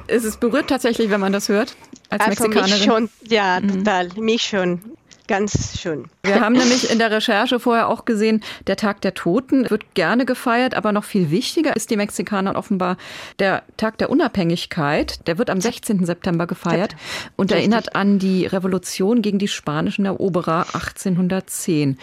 Es 0.08 0.24
ist 0.24 0.40
berührt 0.40 0.68
tatsächlich, 0.68 1.10
wenn 1.10 1.20
man 1.20 1.32
das 1.32 1.48
hört, 1.48 1.76
als 2.10 2.22
Also 2.22 2.48
mich 2.48 2.56
Mexikanerin. 2.56 2.84
schon, 2.84 3.10
ja, 3.30 3.60
total. 3.60 4.08
Mich 4.16 4.42
schon. 4.42 4.80
Ganz 5.28 5.78
schön. 5.78 6.06
Wir 6.22 6.40
haben 6.40 6.54
nämlich 6.54 6.90
in 6.90 6.98
der 6.98 7.10
Recherche 7.10 7.60
vorher 7.60 7.88
auch 7.88 8.06
gesehen, 8.06 8.42
der 8.66 8.76
Tag 8.76 9.02
der 9.02 9.12
Toten 9.12 9.68
wird 9.68 9.94
gerne 9.94 10.24
gefeiert, 10.24 10.74
aber 10.74 10.90
noch 10.90 11.04
viel 11.04 11.30
wichtiger 11.30 11.76
ist 11.76 11.90
die 11.90 11.98
Mexikanern 11.98 12.56
offenbar 12.56 12.96
der 13.38 13.62
Tag 13.76 13.98
der 13.98 14.08
Unabhängigkeit. 14.08 15.26
Der 15.26 15.36
wird 15.36 15.50
am 15.50 15.60
16. 15.60 16.06
September 16.06 16.46
gefeiert 16.46 16.96
und 17.36 17.52
Richtig. 17.52 17.58
erinnert 17.58 17.94
an 17.94 18.18
die 18.18 18.46
Revolution 18.46 19.20
gegen 19.20 19.38
die 19.38 19.48
spanischen 19.48 20.06
Eroberer 20.06 20.66
1810. 20.72 21.98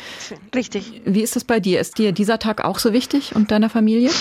Richtig. 0.53 1.01
Wie 1.05 1.21
ist 1.21 1.35
das 1.35 1.43
bei 1.43 1.59
dir? 1.59 1.79
Ist 1.79 1.97
dir 1.97 2.11
dieser 2.11 2.37
Tag 2.37 2.63
auch 2.63 2.77
so 2.77 2.93
wichtig 2.93 3.35
und 3.35 3.49
deiner 3.49 3.71
Familie? 3.71 4.11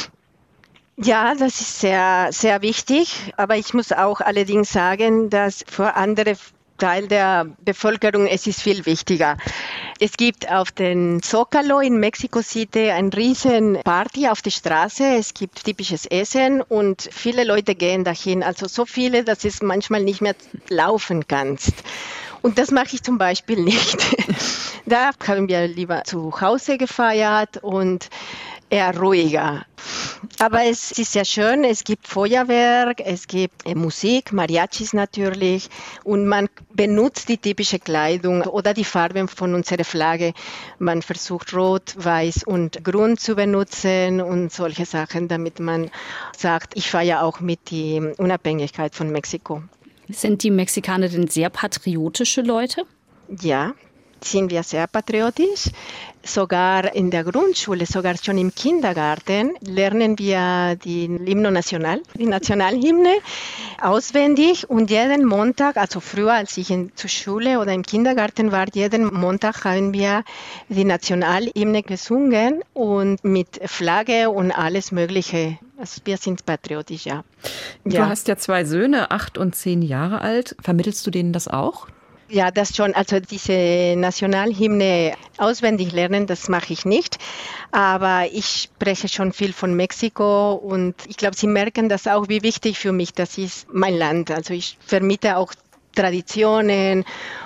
Ja, 0.97 1.35
das 1.35 1.61
ist 1.61 1.81
sehr, 1.81 2.29
sehr 2.31 2.63
wichtig. 2.63 3.35
Aber 3.37 3.57
ich 3.57 3.75
muss 3.75 3.93
auch 3.93 4.21
allerdings 4.21 4.73
sagen, 4.73 5.29
dass 5.29 5.65
für 5.67 5.95
andere 5.95 6.37
Teil 6.79 7.09
der 7.09 7.47
Bevölkerung 7.65 8.27
es 8.27 8.47
ist 8.47 8.63
viel 8.63 8.85
wichtiger. 8.87 9.37
Es 10.01 10.13
gibt 10.17 10.51
auf 10.51 10.73
den 10.73 11.23
Zocalo 11.23 11.81
in 11.81 11.99
Mexico 11.99 12.43
City 12.43 12.91
ein 12.91 13.11
riesen 13.11 13.79
Party 13.85 14.29
auf 14.29 14.43
der 14.43 14.51
Straße. 14.51 15.05
Es 15.17 15.35
gibt 15.35 15.65
typisches 15.65 16.05
Essen 16.07 16.63
und 16.63 17.09
viele 17.13 17.45
Leute 17.45 17.75
gehen 17.75 18.05
dahin. 18.05 18.43
Also 18.43 18.67
so 18.67 18.87
viele, 18.87 19.25
dass 19.25 19.45
es 19.45 19.63
manchmal 19.63 20.03
nicht 20.03 20.21
mehr 20.21 20.35
laufen 20.69 21.29
kannst. 21.29 21.75
Und 22.43 22.59
das 22.59 22.71
mache 22.71 22.95
ich 22.95 23.03
zum 23.03 23.19
Beispiel 23.19 23.61
nicht. 23.63 23.97
da 24.85 25.11
haben 25.27 25.49
wir 25.49 25.67
lieber 25.69 26.05
zu 26.05 26.41
Hause 26.41 26.77
gefeiert 26.77 27.59
und 27.63 28.11
eher 28.75 28.99
ruhiger. 28.99 29.65
Aber 30.41 30.65
es 30.65 30.91
ist 30.91 31.13
sehr 31.13 31.25
schön, 31.25 31.65
es 31.65 31.85
gibt 31.85 32.09
Feuerwerk, 32.09 33.01
es 33.01 33.29
gibt 33.29 33.67
äh, 33.67 33.75
Musik, 33.75 34.33
Mariachis 34.33 34.93
natürlich 34.93 35.69
und 36.03 36.27
man 36.27 36.49
benutzt 36.73 37.29
die 37.29 37.39
typische 37.39 37.79
Kleidung 37.79 38.43
oder 38.43 38.75
die 38.75 38.85
Farben 38.85 39.29
von 39.29 39.55
unserer 39.55 39.85
Flagge. 39.85 40.33
Man 40.79 41.03
versucht 41.03 41.55
Rot, 41.55 41.95
Weiß 41.97 42.43
und 42.45 42.83
Grün 42.83 43.17
zu 43.17 43.37
benutzen 43.37 44.21
und 44.21 44.53
solche 44.53 44.87
Sachen, 44.87 45.29
damit 45.29 45.61
man 45.61 45.91
sagt, 46.37 46.77
ich 46.77 46.91
feiere 46.91 47.23
auch 47.23 47.41
mit 47.41 47.71
die 47.71 48.01
Unabhängigkeit 48.19 48.95
von 48.95 49.11
Mexiko. 49.11 49.63
Sind 50.09 50.43
die 50.43 50.51
Mexikaner 50.51 51.09
denn 51.09 51.29
sehr 51.29 51.51
patriotische 51.51 52.43
Leute? 52.43 52.85
Ja, 53.41 53.75
sind 54.27 54.51
wir 54.51 54.63
sehr 54.63 54.87
patriotisch. 54.87 55.71
Sogar 56.27 56.95
in 56.95 57.11
der 57.11 57.23
Grundschule, 57.23 57.85
sogar 57.85 58.17
schon 58.17 58.39
im 58.39 58.55
Kindergarten 58.55 59.51
lernen 59.61 60.19
wir 60.19 60.75
die 60.83 61.07
Himno 61.07 61.51
Nacional, 61.51 62.01
die 62.19 62.25
Nationalhymne 62.25 63.17
auswendig 63.83 64.71
und 64.71 64.91
jeden 64.91 65.27
Montag, 65.27 65.77
also 65.77 66.01
früher 66.01 66.33
als 66.33 66.57
ich 66.57 66.71
in, 66.71 66.93
zur 66.97 67.11
Schule 67.11 67.61
oder 67.61 67.75
im 67.75 67.83
Kindergarten 67.83 68.53
war, 68.53 68.67
jeden 68.73 69.13
Montag 69.13 69.65
haben 69.65 69.93
wir 69.93 70.25
die 70.71 70.85
Nationalhymne 70.85 71.83
gesungen 71.83 72.63
und 72.73 73.23
mit 73.23 73.61
Flagge 73.67 74.31
und 74.31 74.51
alles 74.51 74.93
Mögliche. 74.93 75.59
Also 75.77 76.01
wir 76.07 76.17
sind 76.17 76.47
patriotisch, 76.47 77.05
ja. 77.05 77.23
Du 77.85 77.97
ja. 77.97 78.09
hast 78.09 78.29
ja 78.29 78.37
zwei 78.37 78.65
Söhne, 78.65 79.11
acht 79.11 79.37
und 79.37 79.55
zehn 79.55 79.83
Jahre 79.83 80.23
alt. 80.23 80.57
Vermittelst 80.63 81.07
du 81.07 81.11
denen 81.11 81.35
das 81.35 81.49
auch? 81.49 81.89
Ja, 82.35 82.51
das 82.51 82.75
schon. 82.75 82.95
Also 82.95 83.21
diese 83.21 83.95
Nationalhymne 83.97 85.13
auswendig 85.39 85.93
lernen, 85.93 86.27
das 86.27 86.49
mache 86.49 86.73
ich 86.73 86.85
nicht. 86.85 87.19
Aber 87.71 88.27
ich 88.33 88.63
spreche 88.65 89.07
schon 89.07 89.33
viel 89.33 89.53
von 89.53 89.73
Mexiko 89.75 90.55
und 90.55 90.97
ich 91.07 91.17
glaube, 91.17 91.37
sie 91.37 91.47
merken 91.47 91.89
das 91.89 92.09
auch, 92.09 92.29
wie 92.29 92.43
wichtig 92.43 92.77
für 92.77 92.91
mich 92.91 93.13
das 93.15 93.39
ist, 93.39 93.73
mein 93.73 93.95
Land. 93.95 94.33
Also 94.33 94.53
ich 94.53 94.77
vermiete 94.85 95.37
auch 95.37 95.55
Traditionen. 95.95 97.05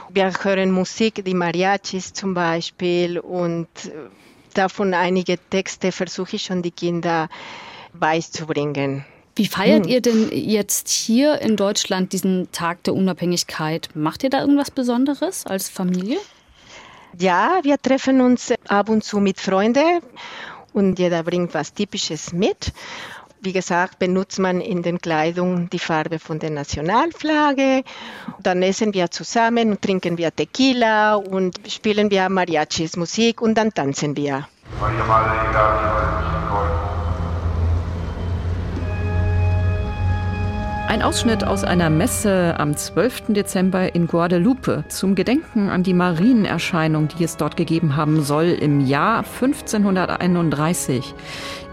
Wir 0.09 0.33
hören 0.43 0.71
Musik, 0.71 1.23
die 1.23 1.35
Mariachis 1.35 2.15
zum 2.15 2.33
Beispiel 2.33 3.19
und 3.19 3.69
davon 4.55 4.95
einige 4.95 5.37
Texte 5.51 5.93
versuche 5.93 6.37
ich 6.37 6.45
schon 6.45 6.63
die 6.63 6.71
Kinder 6.71 7.29
beizubringen. 7.93 9.05
Wie 9.39 9.47
feiert 9.47 9.87
ihr 9.87 10.01
denn 10.01 10.31
jetzt 10.33 10.89
hier 10.89 11.41
in 11.41 11.55
Deutschland 11.55 12.13
diesen 12.13 12.51
Tag 12.51 12.83
der 12.83 12.95
Unabhängigkeit? 12.95 13.89
Macht 13.95 14.25
ihr 14.25 14.31
da 14.31 14.41
irgendwas 14.41 14.73
Besonderes 14.73 15.47
als 15.47 15.69
Familie? 15.69 16.19
Ja, 17.17 17.61
wir 17.63 17.81
treffen 17.81 18.21
uns 18.21 18.53
ab 18.67 18.89
und 18.89 19.05
zu 19.05 19.21
mit 19.21 19.39
Freunden 19.39 20.01
und 20.73 20.99
jeder 20.99 21.23
bringt 21.23 21.55
was 21.55 21.73
Typisches 21.73 22.33
mit. 22.33 22.73
Wie 23.41 23.53
gesagt, 23.53 24.01
benutzt 24.01 24.41
man 24.41 24.61
in 24.61 24.83
den 24.83 25.01
Kleidung 25.01 25.71
die 25.71 25.79
Farbe 25.79 26.19
von 26.19 26.41
der 26.41 26.51
Nationalflagge. 26.51 27.85
Dann 28.43 28.61
essen 28.65 28.93
wir 28.93 29.09
zusammen 29.13 29.71
und 29.71 29.83
trinken 29.83 30.19
wir 30.19 30.35
Tequila 30.35 31.15
und 31.15 31.61
spielen 31.69 32.11
wir 32.11 32.29
Mariachis 32.29 32.97
Musik 32.97 33.41
und 33.41 33.55
dann 33.55 33.73
tanzen 33.73 34.17
wir. 34.17 34.49
María 34.81 35.05
Madre 35.05 35.31
de 35.53 36.18
Ein 40.99 41.05
Ausschnitt 41.05 41.45
aus 41.45 41.63
einer 41.63 41.91
Messe 41.91 42.57
am 42.59 42.77
12. 42.77 43.27
Dezember 43.29 43.95
in 43.95 44.09
Guadalupe 44.09 44.83
zum 44.89 45.15
Gedenken 45.15 45.69
an 45.69 45.85
die 45.85 45.95
Marienerscheinung, 45.95 47.07
die 47.07 47.23
es 47.23 47.37
dort 47.37 47.57
gegeben 47.57 47.95
haben 47.95 48.25
soll 48.25 48.47
im 48.47 48.85
Jahr 48.85 49.19
1531. 49.19 51.15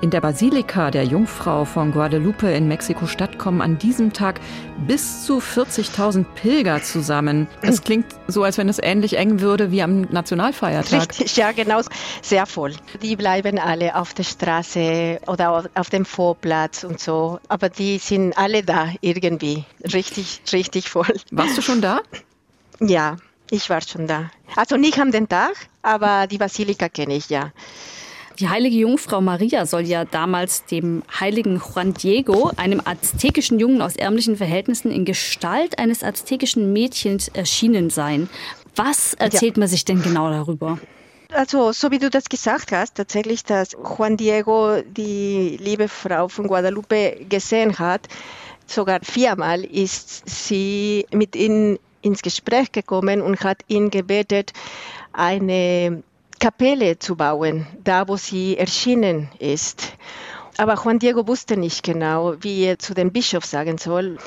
In 0.01 0.11
der 0.11 0.21
Basilika 0.21 0.91
der 0.91 1.05
Jungfrau 1.05 1.65
von 1.65 1.91
Guadalupe 1.91 2.51
in 2.51 2.67
Mexiko-Stadt 2.67 3.39
kommen 3.39 3.61
an 3.61 3.79
diesem 3.79 4.13
Tag 4.13 4.39
bis 4.85 5.25
zu 5.25 5.39
40.000 5.39 6.25
Pilger 6.35 6.83
zusammen. 6.83 7.47
Es 7.61 7.81
klingt 7.81 8.05
so, 8.27 8.43
als 8.43 8.57
wenn 8.57 8.69
es 8.69 8.77
ähnlich 8.77 9.17
eng 9.17 9.39
würde 9.39 9.71
wie 9.71 9.81
am 9.81 10.01
Nationalfeiertag. 10.01 11.01
Richtig, 11.01 11.37
ja, 11.37 11.53
genau, 11.53 11.81
sehr 12.21 12.45
voll. 12.45 12.73
Die 13.01 13.15
bleiben 13.15 13.57
alle 13.57 13.95
auf 13.95 14.13
der 14.13 14.23
Straße 14.23 15.21
oder 15.27 15.63
auf 15.73 15.89
dem 15.89 16.05
Vorplatz 16.05 16.83
und 16.83 16.99
so, 16.99 17.39
aber 17.47 17.69
die 17.69 17.97
sind 17.97 18.37
alle 18.37 18.61
da 18.61 18.89
irgendwie, 19.15 19.63
richtig, 19.93 20.41
richtig 20.51 20.89
voll. 20.89 21.13
Warst 21.31 21.57
du 21.57 21.61
schon 21.61 21.81
da? 21.81 22.01
Ja, 22.79 23.17
ich 23.49 23.69
war 23.69 23.81
schon 23.81 24.07
da. 24.07 24.31
Also 24.55 24.77
nicht 24.77 24.99
am 24.99 25.11
den 25.11 25.29
Tag, 25.29 25.53
aber 25.81 26.27
die 26.27 26.37
Basilika 26.37 26.89
kenne 26.89 27.15
ich 27.15 27.29
ja. 27.29 27.51
Die 28.39 28.49
heilige 28.49 28.75
Jungfrau 28.75 29.21
Maria 29.21 29.65
soll 29.65 29.83
ja 29.83 30.03
damals 30.03 30.65
dem 30.65 31.03
heiligen 31.19 31.61
Juan 31.61 31.93
Diego, 31.93 32.51
einem 32.57 32.81
aztekischen 32.83 33.59
Jungen 33.59 33.81
aus 33.81 33.95
ärmlichen 33.95 34.35
Verhältnissen, 34.35 34.91
in 34.91 35.05
Gestalt 35.05 35.79
eines 35.79 36.03
aztekischen 36.03 36.73
Mädchens 36.73 37.29
erschienen 37.29 37.89
sein. 37.89 38.29
Was 38.75 39.13
erzählt 39.13 39.55
man 39.55 39.69
sich 39.69 39.85
denn 39.85 40.01
genau 40.01 40.29
darüber? 40.29 40.79
Also, 41.31 41.71
so 41.71 41.91
wie 41.91 41.97
du 41.97 42.09
das 42.09 42.25
gesagt 42.25 42.71
hast, 42.71 42.95
tatsächlich, 42.95 43.43
dass 43.43 43.71
Juan 43.71 44.17
Diego 44.17 44.81
die 44.85 45.57
liebe 45.61 45.87
Frau 45.87 46.27
von 46.27 46.47
Guadalupe 46.47 47.25
gesehen 47.29 47.79
hat, 47.79 48.07
sogar 48.67 48.99
viermal 49.03 49.63
ist 49.63 50.29
sie 50.29 51.05
mit 51.11 51.35
ihm 51.35 51.79
ins 52.01 52.21
Gespräch 52.21 52.71
gekommen 52.71 53.21
und 53.21 53.43
hat 53.43 53.63
ihn 53.67 53.89
gebetet, 53.89 54.53
eine 55.11 56.03
Kapelle 56.39 56.99
zu 56.99 57.15
bauen, 57.15 57.65
da 57.83 58.07
wo 58.07 58.17
sie 58.17 58.57
erschienen 58.57 59.29
ist. 59.39 59.93
Aber 60.57 60.75
Juan 60.75 60.99
Diego 60.99 61.27
wusste 61.27 61.57
nicht 61.57 61.83
genau, 61.83 62.35
wie 62.41 62.63
er 62.63 62.79
zu 62.79 62.93
dem 62.93 63.11
Bischof 63.11 63.45
sagen 63.45 63.77
soll. 63.77 64.17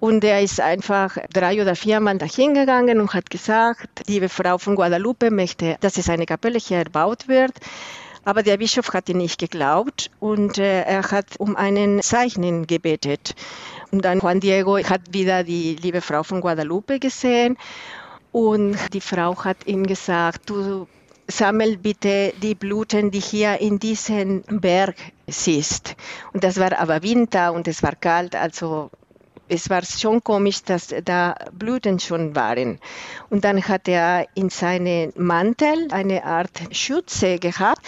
Und 0.00 0.24
er 0.24 0.40
ist 0.40 0.60
einfach 0.60 1.18
drei 1.32 1.60
oder 1.60 1.76
viermal 1.76 2.16
dahin 2.16 2.54
gegangen 2.54 3.00
und 3.00 3.12
hat 3.12 3.28
gesagt, 3.28 4.08
liebe 4.08 4.30
Frau 4.30 4.56
von 4.56 4.74
Guadalupe 4.74 5.30
möchte, 5.30 5.76
dass 5.80 5.98
es 5.98 6.08
eine 6.08 6.24
Kapelle 6.24 6.58
hier 6.58 6.78
erbaut 6.78 7.28
wird. 7.28 7.52
Aber 8.30 8.44
der 8.44 8.58
Bischof 8.58 8.92
hat 8.92 9.08
ihn 9.08 9.16
nicht 9.16 9.40
geglaubt 9.40 10.08
und 10.20 10.56
äh, 10.56 10.82
er 10.82 11.10
hat 11.10 11.26
um 11.38 11.56
einen 11.56 12.00
Zeichen 12.00 12.68
gebetet. 12.68 13.34
Und 13.90 14.04
dann 14.04 14.20
Juan 14.20 14.38
Diego 14.38 14.78
hat 14.78 15.00
wieder 15.10 15.42
die 15.42 15.74
liebe 15.74 16.00
Frau 16.00 16.22
von 16.22 16.40
Guadalupe 16.40 17.00
gesehen 17.00 17.58
und 18.30 18.78
die 18.92 19.00
Frau 19.00 19.36
hat 19.42 19.66
ihm 19.66 19.84
gesagt, 19.84 20.48
du 20.48 20.86
sammel 21.26 21.76
bitte 21.76 22.32
die 22.40 22.54
Blüten, 22.54 23.10
die 23.10 23.18
hier 23.18 23.60
in 23.60 23.80
diesem 23.80 24.42
Berg 24.42 24.94
siehst. 25.26 25.96
Und 26.32 26.44
das 26.44 26.60
war 26.60 26.78
aber 26.78 27.02
Winter 27.02 27.52
und 27.52 27.66
es 27.66 27.82
war 27.82 27.96
kalt, 27.96 28.36
also 28.36 28.90
es 29.50 29.68
war 29.68 29.82
schon 29.84 30.22
komisch, 30.22 30.62
dass 30.62 30.94
da 31.04 31.34
Blüten 31.52 31.98
schon 31.98 32.34
waren. 32.36 32.78
Und 33.30 33.44
dann 33.44 33.66
hat 33.66 33.88
er 33.88 34.26
in 34.34 34.48
seinem 34.48 35.12
Mantel 35.16 35.88
eine 35.90 36.24
Art 36.24 36.62
Schütze 36.70 37.38
gehabt 37.38 37.86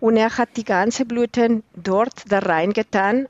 und 0.00 0.16
er 0.16 0.36
hat 0.36 0.50
die 0.56 0.64
ganze 0.64 1.04
Blüten 1.04 1.62
dort 1.74 2.24
da 2.28 2.40
reingetan. 2.40 3.28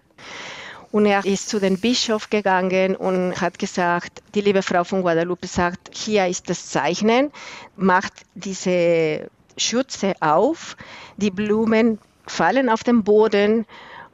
Und 0.92 1.06
er 1.06 1.24
ist 1.24 1.48
zu 1.48 1.58
dem 1.60 1.78
Bischof 1.78 2.30
gegangen 2.30 2.96
und 2.96 3.40
hat 3.40 3.58
gesagt, 3.58 4.22
die 4.34 4.40
liebe 4.40 4.62
Frau 4.62 4.84
von 4.84 5.02
Guadalupe 5.02 5.46
sagt, 5.46 5.90
hier 5.92 6.26
ist 6.26 6.48
das 6.48 6.68
Zeichnen, 6.68 7.32
macht 7.76 8.12
diese 8.34 9.28
Schütze 9.56 10.14
auf, 10.20 10.76
die 11.16 11.30
Blumen 11.30 11.98
fallen 12.26 12.68
auf 12.68 12.84
den 12.84 13.02
Boden 13.02 13.66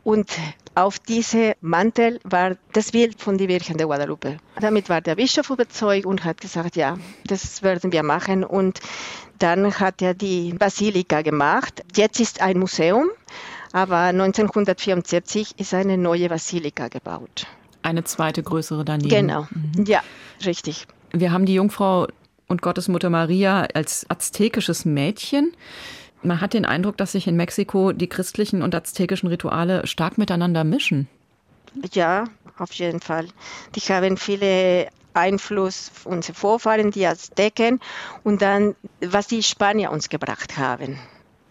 und 0.02 0.30
auf 0.74 0.98
diese 0.98 1.54
Mantel 1.60 2.20
war 2.24 2.56
das 2.72 2.92
Bild 2.92 3.20
von 3.20 3.38
der 3.38 3.48
Virgen 3.48 3.76
de 3.76 3.86
Guadalupe. 3.86 4.36
Damit 4.60 4.88
war 4.88 5.00
der 5.00 5.16
Bischof 5.16 5.50
überzeugt 5.50 6.06
und 6.06 6.24
hat 6.24 6.40
gesagt, 6.40 6.76
ja, 6.76 6.96
das 7.26 7.62
werden 7.62 7.92
wir 7.92 8.02
machen. 8.02 8.44
Und 8.44 8.80
dann 9.38 9.78
hat 9.78 10.02
er 10.02 10.14
die 10.14 10.52
Basilika 10.52 11.22
gemacht. 11.22 11.82
Jetzt 11.94 12.20
ist 12.20 12.40
ein 12.40 12.58
Museum 12.58 13.10
aber 13.72 13.98
1974 13.98 15.58
ist 15.58 15.74
eine 15.74 15.96
neue 15.96 16.28
Basilika 16.28 16.88
gebaut. 16.88 17.46
Eine 17.82 18.04
zweite 18.04 18.42
größere 18.42 18.84
daneben. 18.84 19.08
Genau, 19.08 19.46
mhm. 19.50 19.84
ja, 19.84 20.00
richtig. 20.44 20.86
Wir 21.12 21.32
haben 21.32 21.46
die 21.46 21.54
Jungfrau 21.54 22.08
und 22.46 22.62
Gottesmutter 22.62 23.10
Maria 23.10 23.66
als 23.74 24.06
aztekisches 24.08 24.84
Mädchen. 24.84 25.52
Man 26.22 26.40
hat 26.40 26.54
den 26.54 26.66
Eindruck, 26.66 26.96
dass 26.96 27.12
sich 27.12 27.26
in 27.26 27.36
Mexiko 27.36 27.92
die 27.92 28.08
christlichen 28.08 28.62
und 28.62 28.74
aztekischen 28.74 29.28
Rituale 29.28 29.86
stark 29.86 30.18
miteinander 30.18 30.64
mischen. 30.64 31.08
Ja, 31.92 32.24
auf 32.58 32.72
jeden 32.72 33.00
Fall. 33.00 33.28
Die 33.74 33.80
haben 33.80 34.16
viele 34.16 34.88
Einfluss 35.14 35.90
unsere 36.04 36.36
Vorfahren, 36.36 36.90
die 36.90 37.06
Azteken 37.06 37.80
und 38.22 38.42
dann, 38.42 38.74
was 39.00 39.28
die 39.28 39.42
Spanier 39.42 39.90
uns 39.90 40.08
gebracht 40.08 40.56
haben 40.58 40.98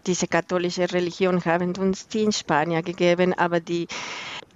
diese 0.06 0.26
katholische 0.26 0.92
Religion 0.92 1.44
haben 1.44 1.76
uns 1.76 2.08
die 2.08 2.22
in 2.22 2.32
Spanien 2.32 2.82
gegeben, 2.82 3.34
aber 3.34 3.60
die 3.60 3.86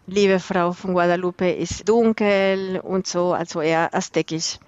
liebe 0.07 0.41
Frau 0.41 0.73
von 0.73 0.95
Guadalupe 0.95 1.51
ist 1.51 1.89
dunkel 1.89 2.81
und 2.83 3.07
so, 3.07 3.33
also 3.33 3.61
eher 3.61 3.95
aztekisch. 3.95 4.59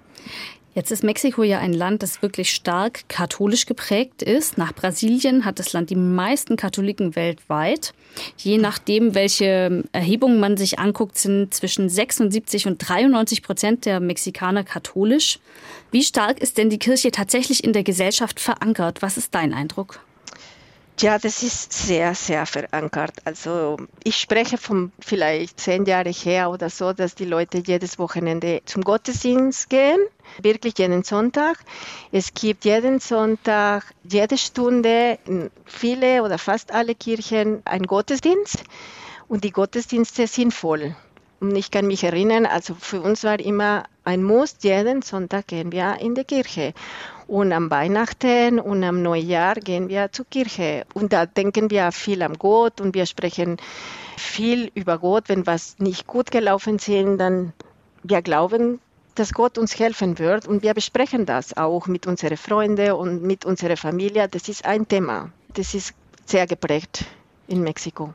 Jetzt 0.76 0.90
ist 0.90 1.02
Mexiko 1.02 1.42
ja 1.42 1.58
ein 1.58 1.72
Land, 1.72 2.02
das 2.02 2.20
wirklich 2.20 2.52
stark 2.52 3.08
katholisch 3.08 3.64
geprägt 3.64 4.20
ist. 4.22 4.58
Nach 4.58 4.74
Brasilien 4.74 5.46
hat 5.46 5.58
das 5.58 5.72
Land 5.72 5.88
die 5.88 5.96
meisten 5.96 6.56
Katholiken 6.56 7.16
weltweit. 7.16 7.94
Je 8.36 8.58
nachdem, 8.58 9.14
welche 9.14 9.84
Erhebungen 9.92 10.38
man 10.38 10.58
sich 10.58 10.78
anguckt, 10.78 11.16
sind 11.16 11.54
zwischen 11.54 11.88
76 11.88 12.66
und 12.66 12.76
93 12.76 13.42
Prozent 13.42 13.86
der 13.86 14.00
Mexikaner 14.00 14.64
katholisch. 14.64 15.38
Wie 15.92 16.02
stark 16.02 16.40
ist 16.40 16.58
denn 16.58 16.68
die 16.68 16.78
Kirche 16.78 17.10
tatsächlich 17.10 17.64
in 17.64 17.72
der 17.72 17.82
Gesellschaft 17.82 18.38
verankert? 18.38 19.00
Was 19.00 19.16
ist 19.16 19.34
dein 19.34 19.54
Eindruck? 19.54 20.00
Ja, 20.98 21.18
das 21.18 21.42
ist 21.42 21.74
sehr, 21.74 22.14
sehr 22.14 22.46
verankert. 22.46 23.12
Also 23.26 23.76
ich 24.02 24.16
spreche 24.16 24.56
von 24.56 24.92
vielleicht 24.98 25.60
zehn 25.60 25.84
Jahren 25.84 26.12
her 26.12 26.50
oder 26.50 26.70
so, 26.70 26.94
dass 26.94 27.14
die 27.14 27.26
Leute 27.26 27.58
jedes 27.58 27.98
Wochenende 27.98 28.62
zum 28.64 28.82
Gottesdienst 28.82 29.68
gehen, 29.68 29.98
wirklich 30.40 30.78
jeden 30.78 31.04
Sonntag. 31.04 31.58
Es 32.12 32.32
gibt 32.32 32.64
jeden 32.64 32.98
Sonntag, 33.00 33.92
jede 34.10 34.38
Stunde, 34.38 35.18
in 35.26 35.50
viele 35.66 36.22
oder 36.22 36.38
fast 36.38 36.72
alle 36.72 36.94
Kirchen 36.94 37.60
einen 37.66 37.86
Gottesdienst 37.86 38.64
und 39.28 39.44
die 39.44 39.50
Gottesdienste 39.52 40.26
sind 40.26 40.54
voll. 40.54 40.96
Und 41.40 41.54
ich 41.54 41.70
kann 41.70 41.86
mich 41.86 42.04
erinnern, 42.04 42.46
also 42.46 42.74
für 42.74 43.02
uns 43.02 43.22
war 43.22 43.38
immer 43.38 43.84
ein 44.04 44.22
Muss, 44.22 44.56
jeden 44.62 45.02
Sonntag 45.02 45.48
gehen 45.48 45.72
wir 45.72 45.98
in 46.00 46.14
die 46.14 46.24
Kirche. 46.24 46.72
Und 47.28 47.52
am 47.52 47.70
Weihnachten 47.70 48.60
und 48.60 48.84
am 48.84 49.02
Neujahr 49.02 49.56
gehen 49.56 49.88
wir 49.88 50.12
zur 50.12 50.26
Kirche. 50.26 50.86
Und 50.94 51.12
da 51.12 51.26
denken 51.26 51.70
wir 51.70 51.90
viel 51.90 52.22
an 52.22 52.34
Gott 52.38 52.80
und 52.80 52.94
wir 52.94 53.06
sprechen 53.06 53.56
viel 54.16 54.70
über 54.74 54.98
Gott. 54.98 55.28
Wenn 55.28 55.46
was 55.46 55.78
nicht 55.78 56.06
gut 56.06 56.30
gelaufen 56.30 56.76
ist, 56.76 56.88
dann 56.88 57.52
wir 58.04 58.22
glauben, 58.22 58.80
dass 59.16 59.32
Gott 59.32 59.58
uns 59.58 59.76
helfen 59.78 60.20
wird. 60.20 60.46
Und 60.46 60.62
wir 60.62 60.74
besprechen 60.74 61.26
das 61.26 61.56
auch 61.56 61.88
mit 61.88 62.06
unseren 62.06 62.36
Freunden 62.36 62.92
und 62.92 63.22
mit 63.22 63.44
unserer 63.44 63.76
Familie. 63.76 64.28
Das 64.28 64.48
ist 64.48 64.64
ein 64.64 64.86
Thema. 64.86 65.30
Das 65.54 65.74
ist 65.74 65.94
sehr 66.26 66.46
geprägt 66.46 67.06
in 67.48 67.62
Mexiko. 67.62 68.14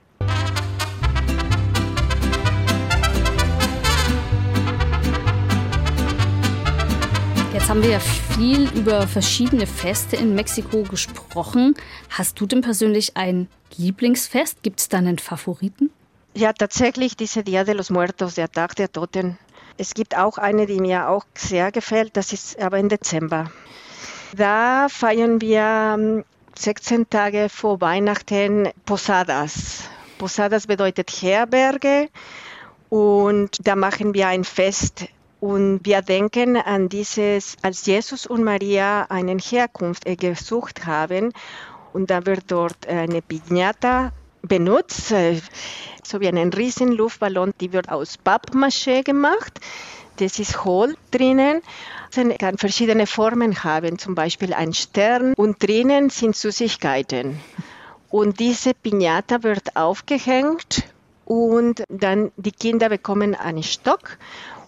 Jetzt 7.53 7.67
haben 7.67 7.83
wir 7.83 7.89
ja 7.89 7.99
viel 7.99 8.69
über 8.77 9.05
verschiedene 9.07 9.67
Feste 9.67 10.15
in 10.15 10.35
Mexiko 10.35 10.83
gesprochen. 10.83 11.75
Hast 12.09 12.39
du 12.39 12.45
denn 12.45 12.61
persönlich 12.61 13.17
ein 13.17 13.49
Lieblingsfest? 13.75 14.63
Gibt 14.63 14.79
es 14.79 14.87
da 14.87 14.99
einen 14.99 15.19
Favoriten? 15.19 15.91
Ja, 16.33 16.53
tatsächlich 16.53 17.17
diese 17.17 17.43
Dia 17.43 17.65
de 17.65 17.73
los 17.73 17.89
Muertos, 17.89 18.35
der 18.35 18.49
Tag 18.49 18.77
der 18.77 18.89
Toten. 18.89 19.37
Es 19.77 19.93
gibt 19.93 20.17
auch 20.17 20.37
eine, 20.37 20.65
die 20.65 20.79
mir 20.79 21.09
auch 21.09 21.25
sehr 21.35 21.73
gefällt, 21.73 22.15
das 22.15 22.31
ist 22.31 22.57
aber 22.57 22.79
im 22.79 22.87
Dezember. 22.87 23.51
Da 24.33 24.87
feiern 24.87 25.41
wir 25.41 26.23
16 26.55 26.97
ähm, 26.97 27.09
Tage 27.09 27.49
vor 27.49 27.81
Weihnachten 27.81 28.69
Posadas. 28.85 29.89
Posadas 30.17 30.67
bedeutet 30.67 31.09
Herberge 31.09 32.07
und 32.87 33.57
da 33.67 33.75
machen 33.75 34.13
wir 34.13 34.29
ein 34.29 34.45
Fest 34.45 35.07
und 35.41 35.79
wir 35.83 36.03
denken 36.03 36.55
an 36.55 36.87
dieses, 36.87 37.57
als 37.63 37.87
Jesus 37.87 38.27
und 38.27 38.43
Maria 38.43 39.07
eine 39.09 39.35
Herkunft 39.37 40.05
gesucht 40.05 40.85
haben. 40.85 41.33
Und 41.93 42.11
da 42.11 42.25
wird 42.27 42.43
dort 42.47 42.87
eine 42.87 43.21
Piñata 43.21 44.11
benutzt, 44.43 45.11
äh, 45.11 45.41
so 46.03 46.21
wie 46.21 46.27
einen 46.27 46.53
riesen 46.53 46.91
Luftballon, 46.91 47.53
die 47.59 47.73
wird 47.73 47.89
aus 47.89 48.19
Pappmaché 48.23 49.03
gemacht. 49.03 49.59
Das 50.17 50.37
ist 50.37 50.63
hohl 50.63 50.95
drinnen. 51.09 51.61
Es 52.15 52.37
kann 52.37 52.59
verschiedene 52.59 53.07
Formen 53.07 53.63
haben, 53.63 53.97
zum 53.97 54.13
Beispiel 54.13 54.53
ein 54.53 54.73
Stern. 54.75 55.33
Und 55.33 55.63
drinnen 55.63 56.11
sind 56.11 56.35
Süßigkeiten. 56.35 57.39
Und 58.11 58.39
diese 58.39 58.71
Piñata 58.71 59.41
wird 59.41 59.75
aufgehängt 59.75 60.83
und 61.25 61.83
dann 61.89 62.31
die 62.35 62.51
Kinder 62.51 62.89
bekommen 62.89 63.33
einen 63.33 63.63
Stock 63.63 64.17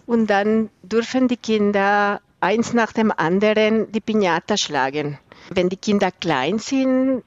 und 0.05 0.27
dann 0.27 0.69
dürfen 0.83 1.27
die 1.27 1.37
Kinder 1.37 2.21
eins 2.39 2.73
nach 2.73 2.91
dem 2.91 3.11
anderen 3.11 3.91
die 3.91 4.01
Piñata 4.01 4.57
schlagen. 4.57 5.17
Wenn 5.49 5.69
die 5.69 5.77
Kinder 5.77 6.11
klein 6.11 6.59
sind, 6.59 7.23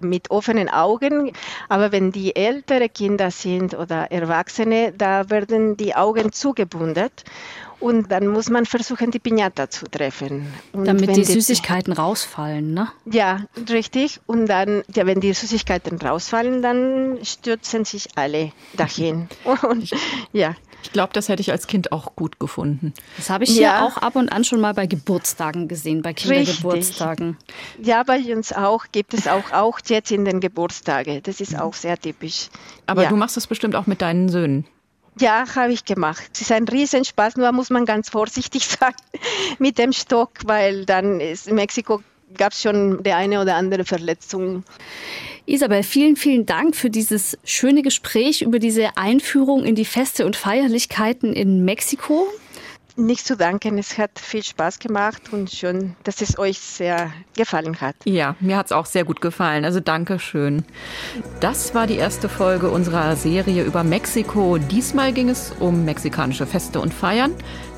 mit 0.00 0.30
offenen 0.30 0.68
Augen, 0.68 1.32
aber 1.68 1.92
wenn 1.92 2.12
die 2.12 2.34
ältere 2.34 2.88
Kinder 2.88 3.30
sind 3.30 3.74
oder 3.74 4.10
Erwachsene, 4.10 4.92
da 4.96 5.28
werden 5.30 5.76
die 5.76 5.94
Augen 5.94 6.32
zugebundet 6.32 7.24
und 7.80 8.12
dann 8.12 8.26
muss 8.26 8.50
man 8.50 8.66
versuchen, 8.66 9.10
die 9.10 9.18
Piñata 9.18 9.70
zu 9.70 9.86
treffen. 9.86 10.52
Und 10.72 10.86
Damit 10.86 11.10
die, 11.10 11.14
die 11.14 11.24
Süßigkeiten 11.24 11.92
rausfallen, 11.92 12.74
ne? 12.74 12.88
Ja, 13.06 13.44
richtig. 13.70 14.20
Und 14.26 14.46
dann, 14.46 14.82
ja, 14.94 15.06
wenn 15.06 15.20
die 15.20 15.32
Süßigkeiten 15.32 15.98
rausfallen, 15.98 16.60
dann 16.60 17.18
stürzen 17.22 17.84
sich 17.84 18.08
alle 18.16 18.52
dahin. 18.74 19.28
Und, 19.62 19.90
ja. 20.32 20.54
Ich 20.82 20.92
glaube, 20.92 21.12
das 21.12 21.28
hätte 21.28 21.40
ich 21.40 21.50
als 21.50 21.66
Kind 21.66 21.92
auch 21.92 22.16
gut 22.16 22.38
gefunden. 22.40 22.94
Das 23.16 23.30
habe 23.30 23.44
ich 23.44 23.56
ja. 23.56 23.78
hier 23.78 23.86
auch 23.86 23.96
ab 23.98 24.16
und 24.16 24.30
an 24.30 24.44
schon 24.44 24.60
mal 24.60 24.74
bei 24.74 24.86
Geburtstagen 24.86 25.68
gesehen, 25.68 26.02
bei 26.02 26.12
Kindergeburtstagen. 26.14 27.36
Richtig. 27.76 27.86
Ja, 27.86 28.02
bei 28.02 28.18
uns 28.34 28.52
auch 28.52 28.86
gibt 28.92 29.14
es 29.14 29.26
auch, 29.28 29.52
auch 29.52 29.80
jetzt 29.86 30.10
in 30.10 30.24
den 30.24 30.40
Geburtstagen. 30.40 31.22
Das 31.22 31.40
ist 31.40 31.58
auch 31.58 31.74
sehr 31.74 31.98
typisch. 31.98 32.48
Aber 32.86 33.04
ja. 33.04 33.08
du 33.08 33.16
machst 33.16 33.36
das 33.36 33.46
bestimmt 33.46 33.76
auch 33.76 33.86
mit 33.86 34.02
deinen 34.02 34.28
Söhnen. 34.28 34.66
Ja, 35.18 35.44
habe 35.54 35.72
ich 35.72 35.84
gemacht. 35.84 36.30
Es 36.32 36.42
ist 36.42 36.52
ein 36.52 36.66
Riesenspaß, 36.66 37.36
nur 37.36 37.52
muss 37.52 37.70
man 37.70 37.84
ganz 37.84 38.08
vorsichtig 38.08 38.66
sein 38.80 38.94
mit 39.58 39.78
dem 39.78 39.92
Stock, 39.92 40.30
weil 40.44 40.86
dann 40.86 41.20
ist 41.20 41.48
in 41.48 41.56
Mexiko 41.56 42.02
gab 42.36 42.52
es 42.52 42.62
schon 42.62 43.02
die 43.02 43.12
eine 43.12 43.40
oder 43.40 43.56
andere 43.56 43.84
Verletzung. 43.84 44.64
Isabel, 45.46 45.82
vielen, 45.82 46.16
vielen 46.16 46.46
Dank 46.46 46.76
für 46.76 46.90
dieses 46.90 47.36
schöne 47.44 47.82
Gespräch 47.82 48.42
über 48.42 48.58
diese 48.58 48.96
Einführung 48.96 49.64
in 49.64 49.74
die 49.74 49.84
Feste 49.84 50.24
und 50.26 50.36
Feierlichkeiten 50.36 51.32
in 51.32 51.64
Mexiko. 51.64 52.28
Nicht 52.96 53.26
zu 53.26 53.36
danken, 53.36 53.78
es 53.78 53.96
hat 53.98 54.18
viel 54.18 54.42
Spaß 54.42 54.78
gemacht 54.78 55.22
und 55.32 55.50
schön, 55.50 55.96
dass 56.04 56.20
es 56.20 56.38
euch 56.38 56.58
sehr 56.58 57.12
gefallen 57.34 57.80
hat. 57.80 57.94
Ja, 58.04 58.36
mir 58.40 58.56
hat 58.56 58.66
es 58.66 58.72
auch 58.72 58.84
sehr 58.84 59.04
gut 59.04 59.20
gefallen, 59.20 59.64
also 59.64 59.80
danke 59.80 60.18
schön. 60.18 60.64
Das 61.40 61.74
war 61.74 61.86
die 61.86 61.96
erste 61.96 62.28
Folge 62.28 62.70
unserer 62.70 63.16
Serie 63.16 63.64
über 63.64 63.84
Mexiko. 63.84 64.58
Diesmal 64.58 65.12
ging 65.12 65.30
es 65.30 65.52
um 65.60 65.84
mexikanische 65.84 66.46
Feste 66.46 66.80
und 66.80 66.92
Feiern. 66.92 67.32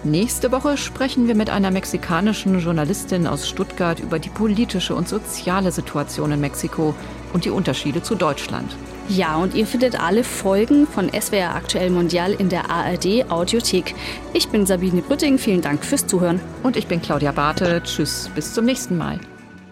Nächste 0.04 0.50
Woche 0.50 0.76
sprechen 0.76 1.28
wir 1.28 1.36
mit 1.36 1.48
einer 1.48 1.70
mexikanischen 1.70 2.58
Journalistin 2.58 3.28
aus 3.28 3.48
Stuttgart 3.48 4.00
über 4.00 4.18
die 4.18 4.30
politische 4.30 4.96
und 4.96 5.08
soziale 5.08 5.70
Situation 5.70 6.32
in 6.32 6.40
Mexiko 6.40 6.92
und 7.32 7.44
die 7.44 7.50
Unterschiede 7.50 8.02
zu 8.02 8.16
Deutschland. 8.16 8.74
Ja, 9.08 9.36
und 9.36 9.54
ihr 9.54 9.66
findet 9.66 10.00
alle 10.00 10.24
Folgen 10.24 10.88
von 10.88 11.08
SWR 11.08 11.54
Aktuell 11.54 11.90
Mondial 11.90 12.32
in 12.32 12.48
der 12.48 12.68
ARD 12.68 13.30
Audiothek. 13.30 13.94
Ich 14.32 14.48
bin 14.48 14.66
Sabine 14.66 15.02
Brütting, 15.02 15.38
vielen 15.38 15.60
Dank 15.60 15.84
fürs 15.84 16.06
Zuhören. 16.06 16.40
Und 16.64 16.76
ich 16.76 16.88
bin 16.88 17.00
Claudia 17.00 17.30
Barthe. 17.30 17.80
Tschüss, 17.84 18.28
bis 18.34 18.54
zum 18.54 18.64
nächsten 18.64 18.98
Mal. 18.98 19.20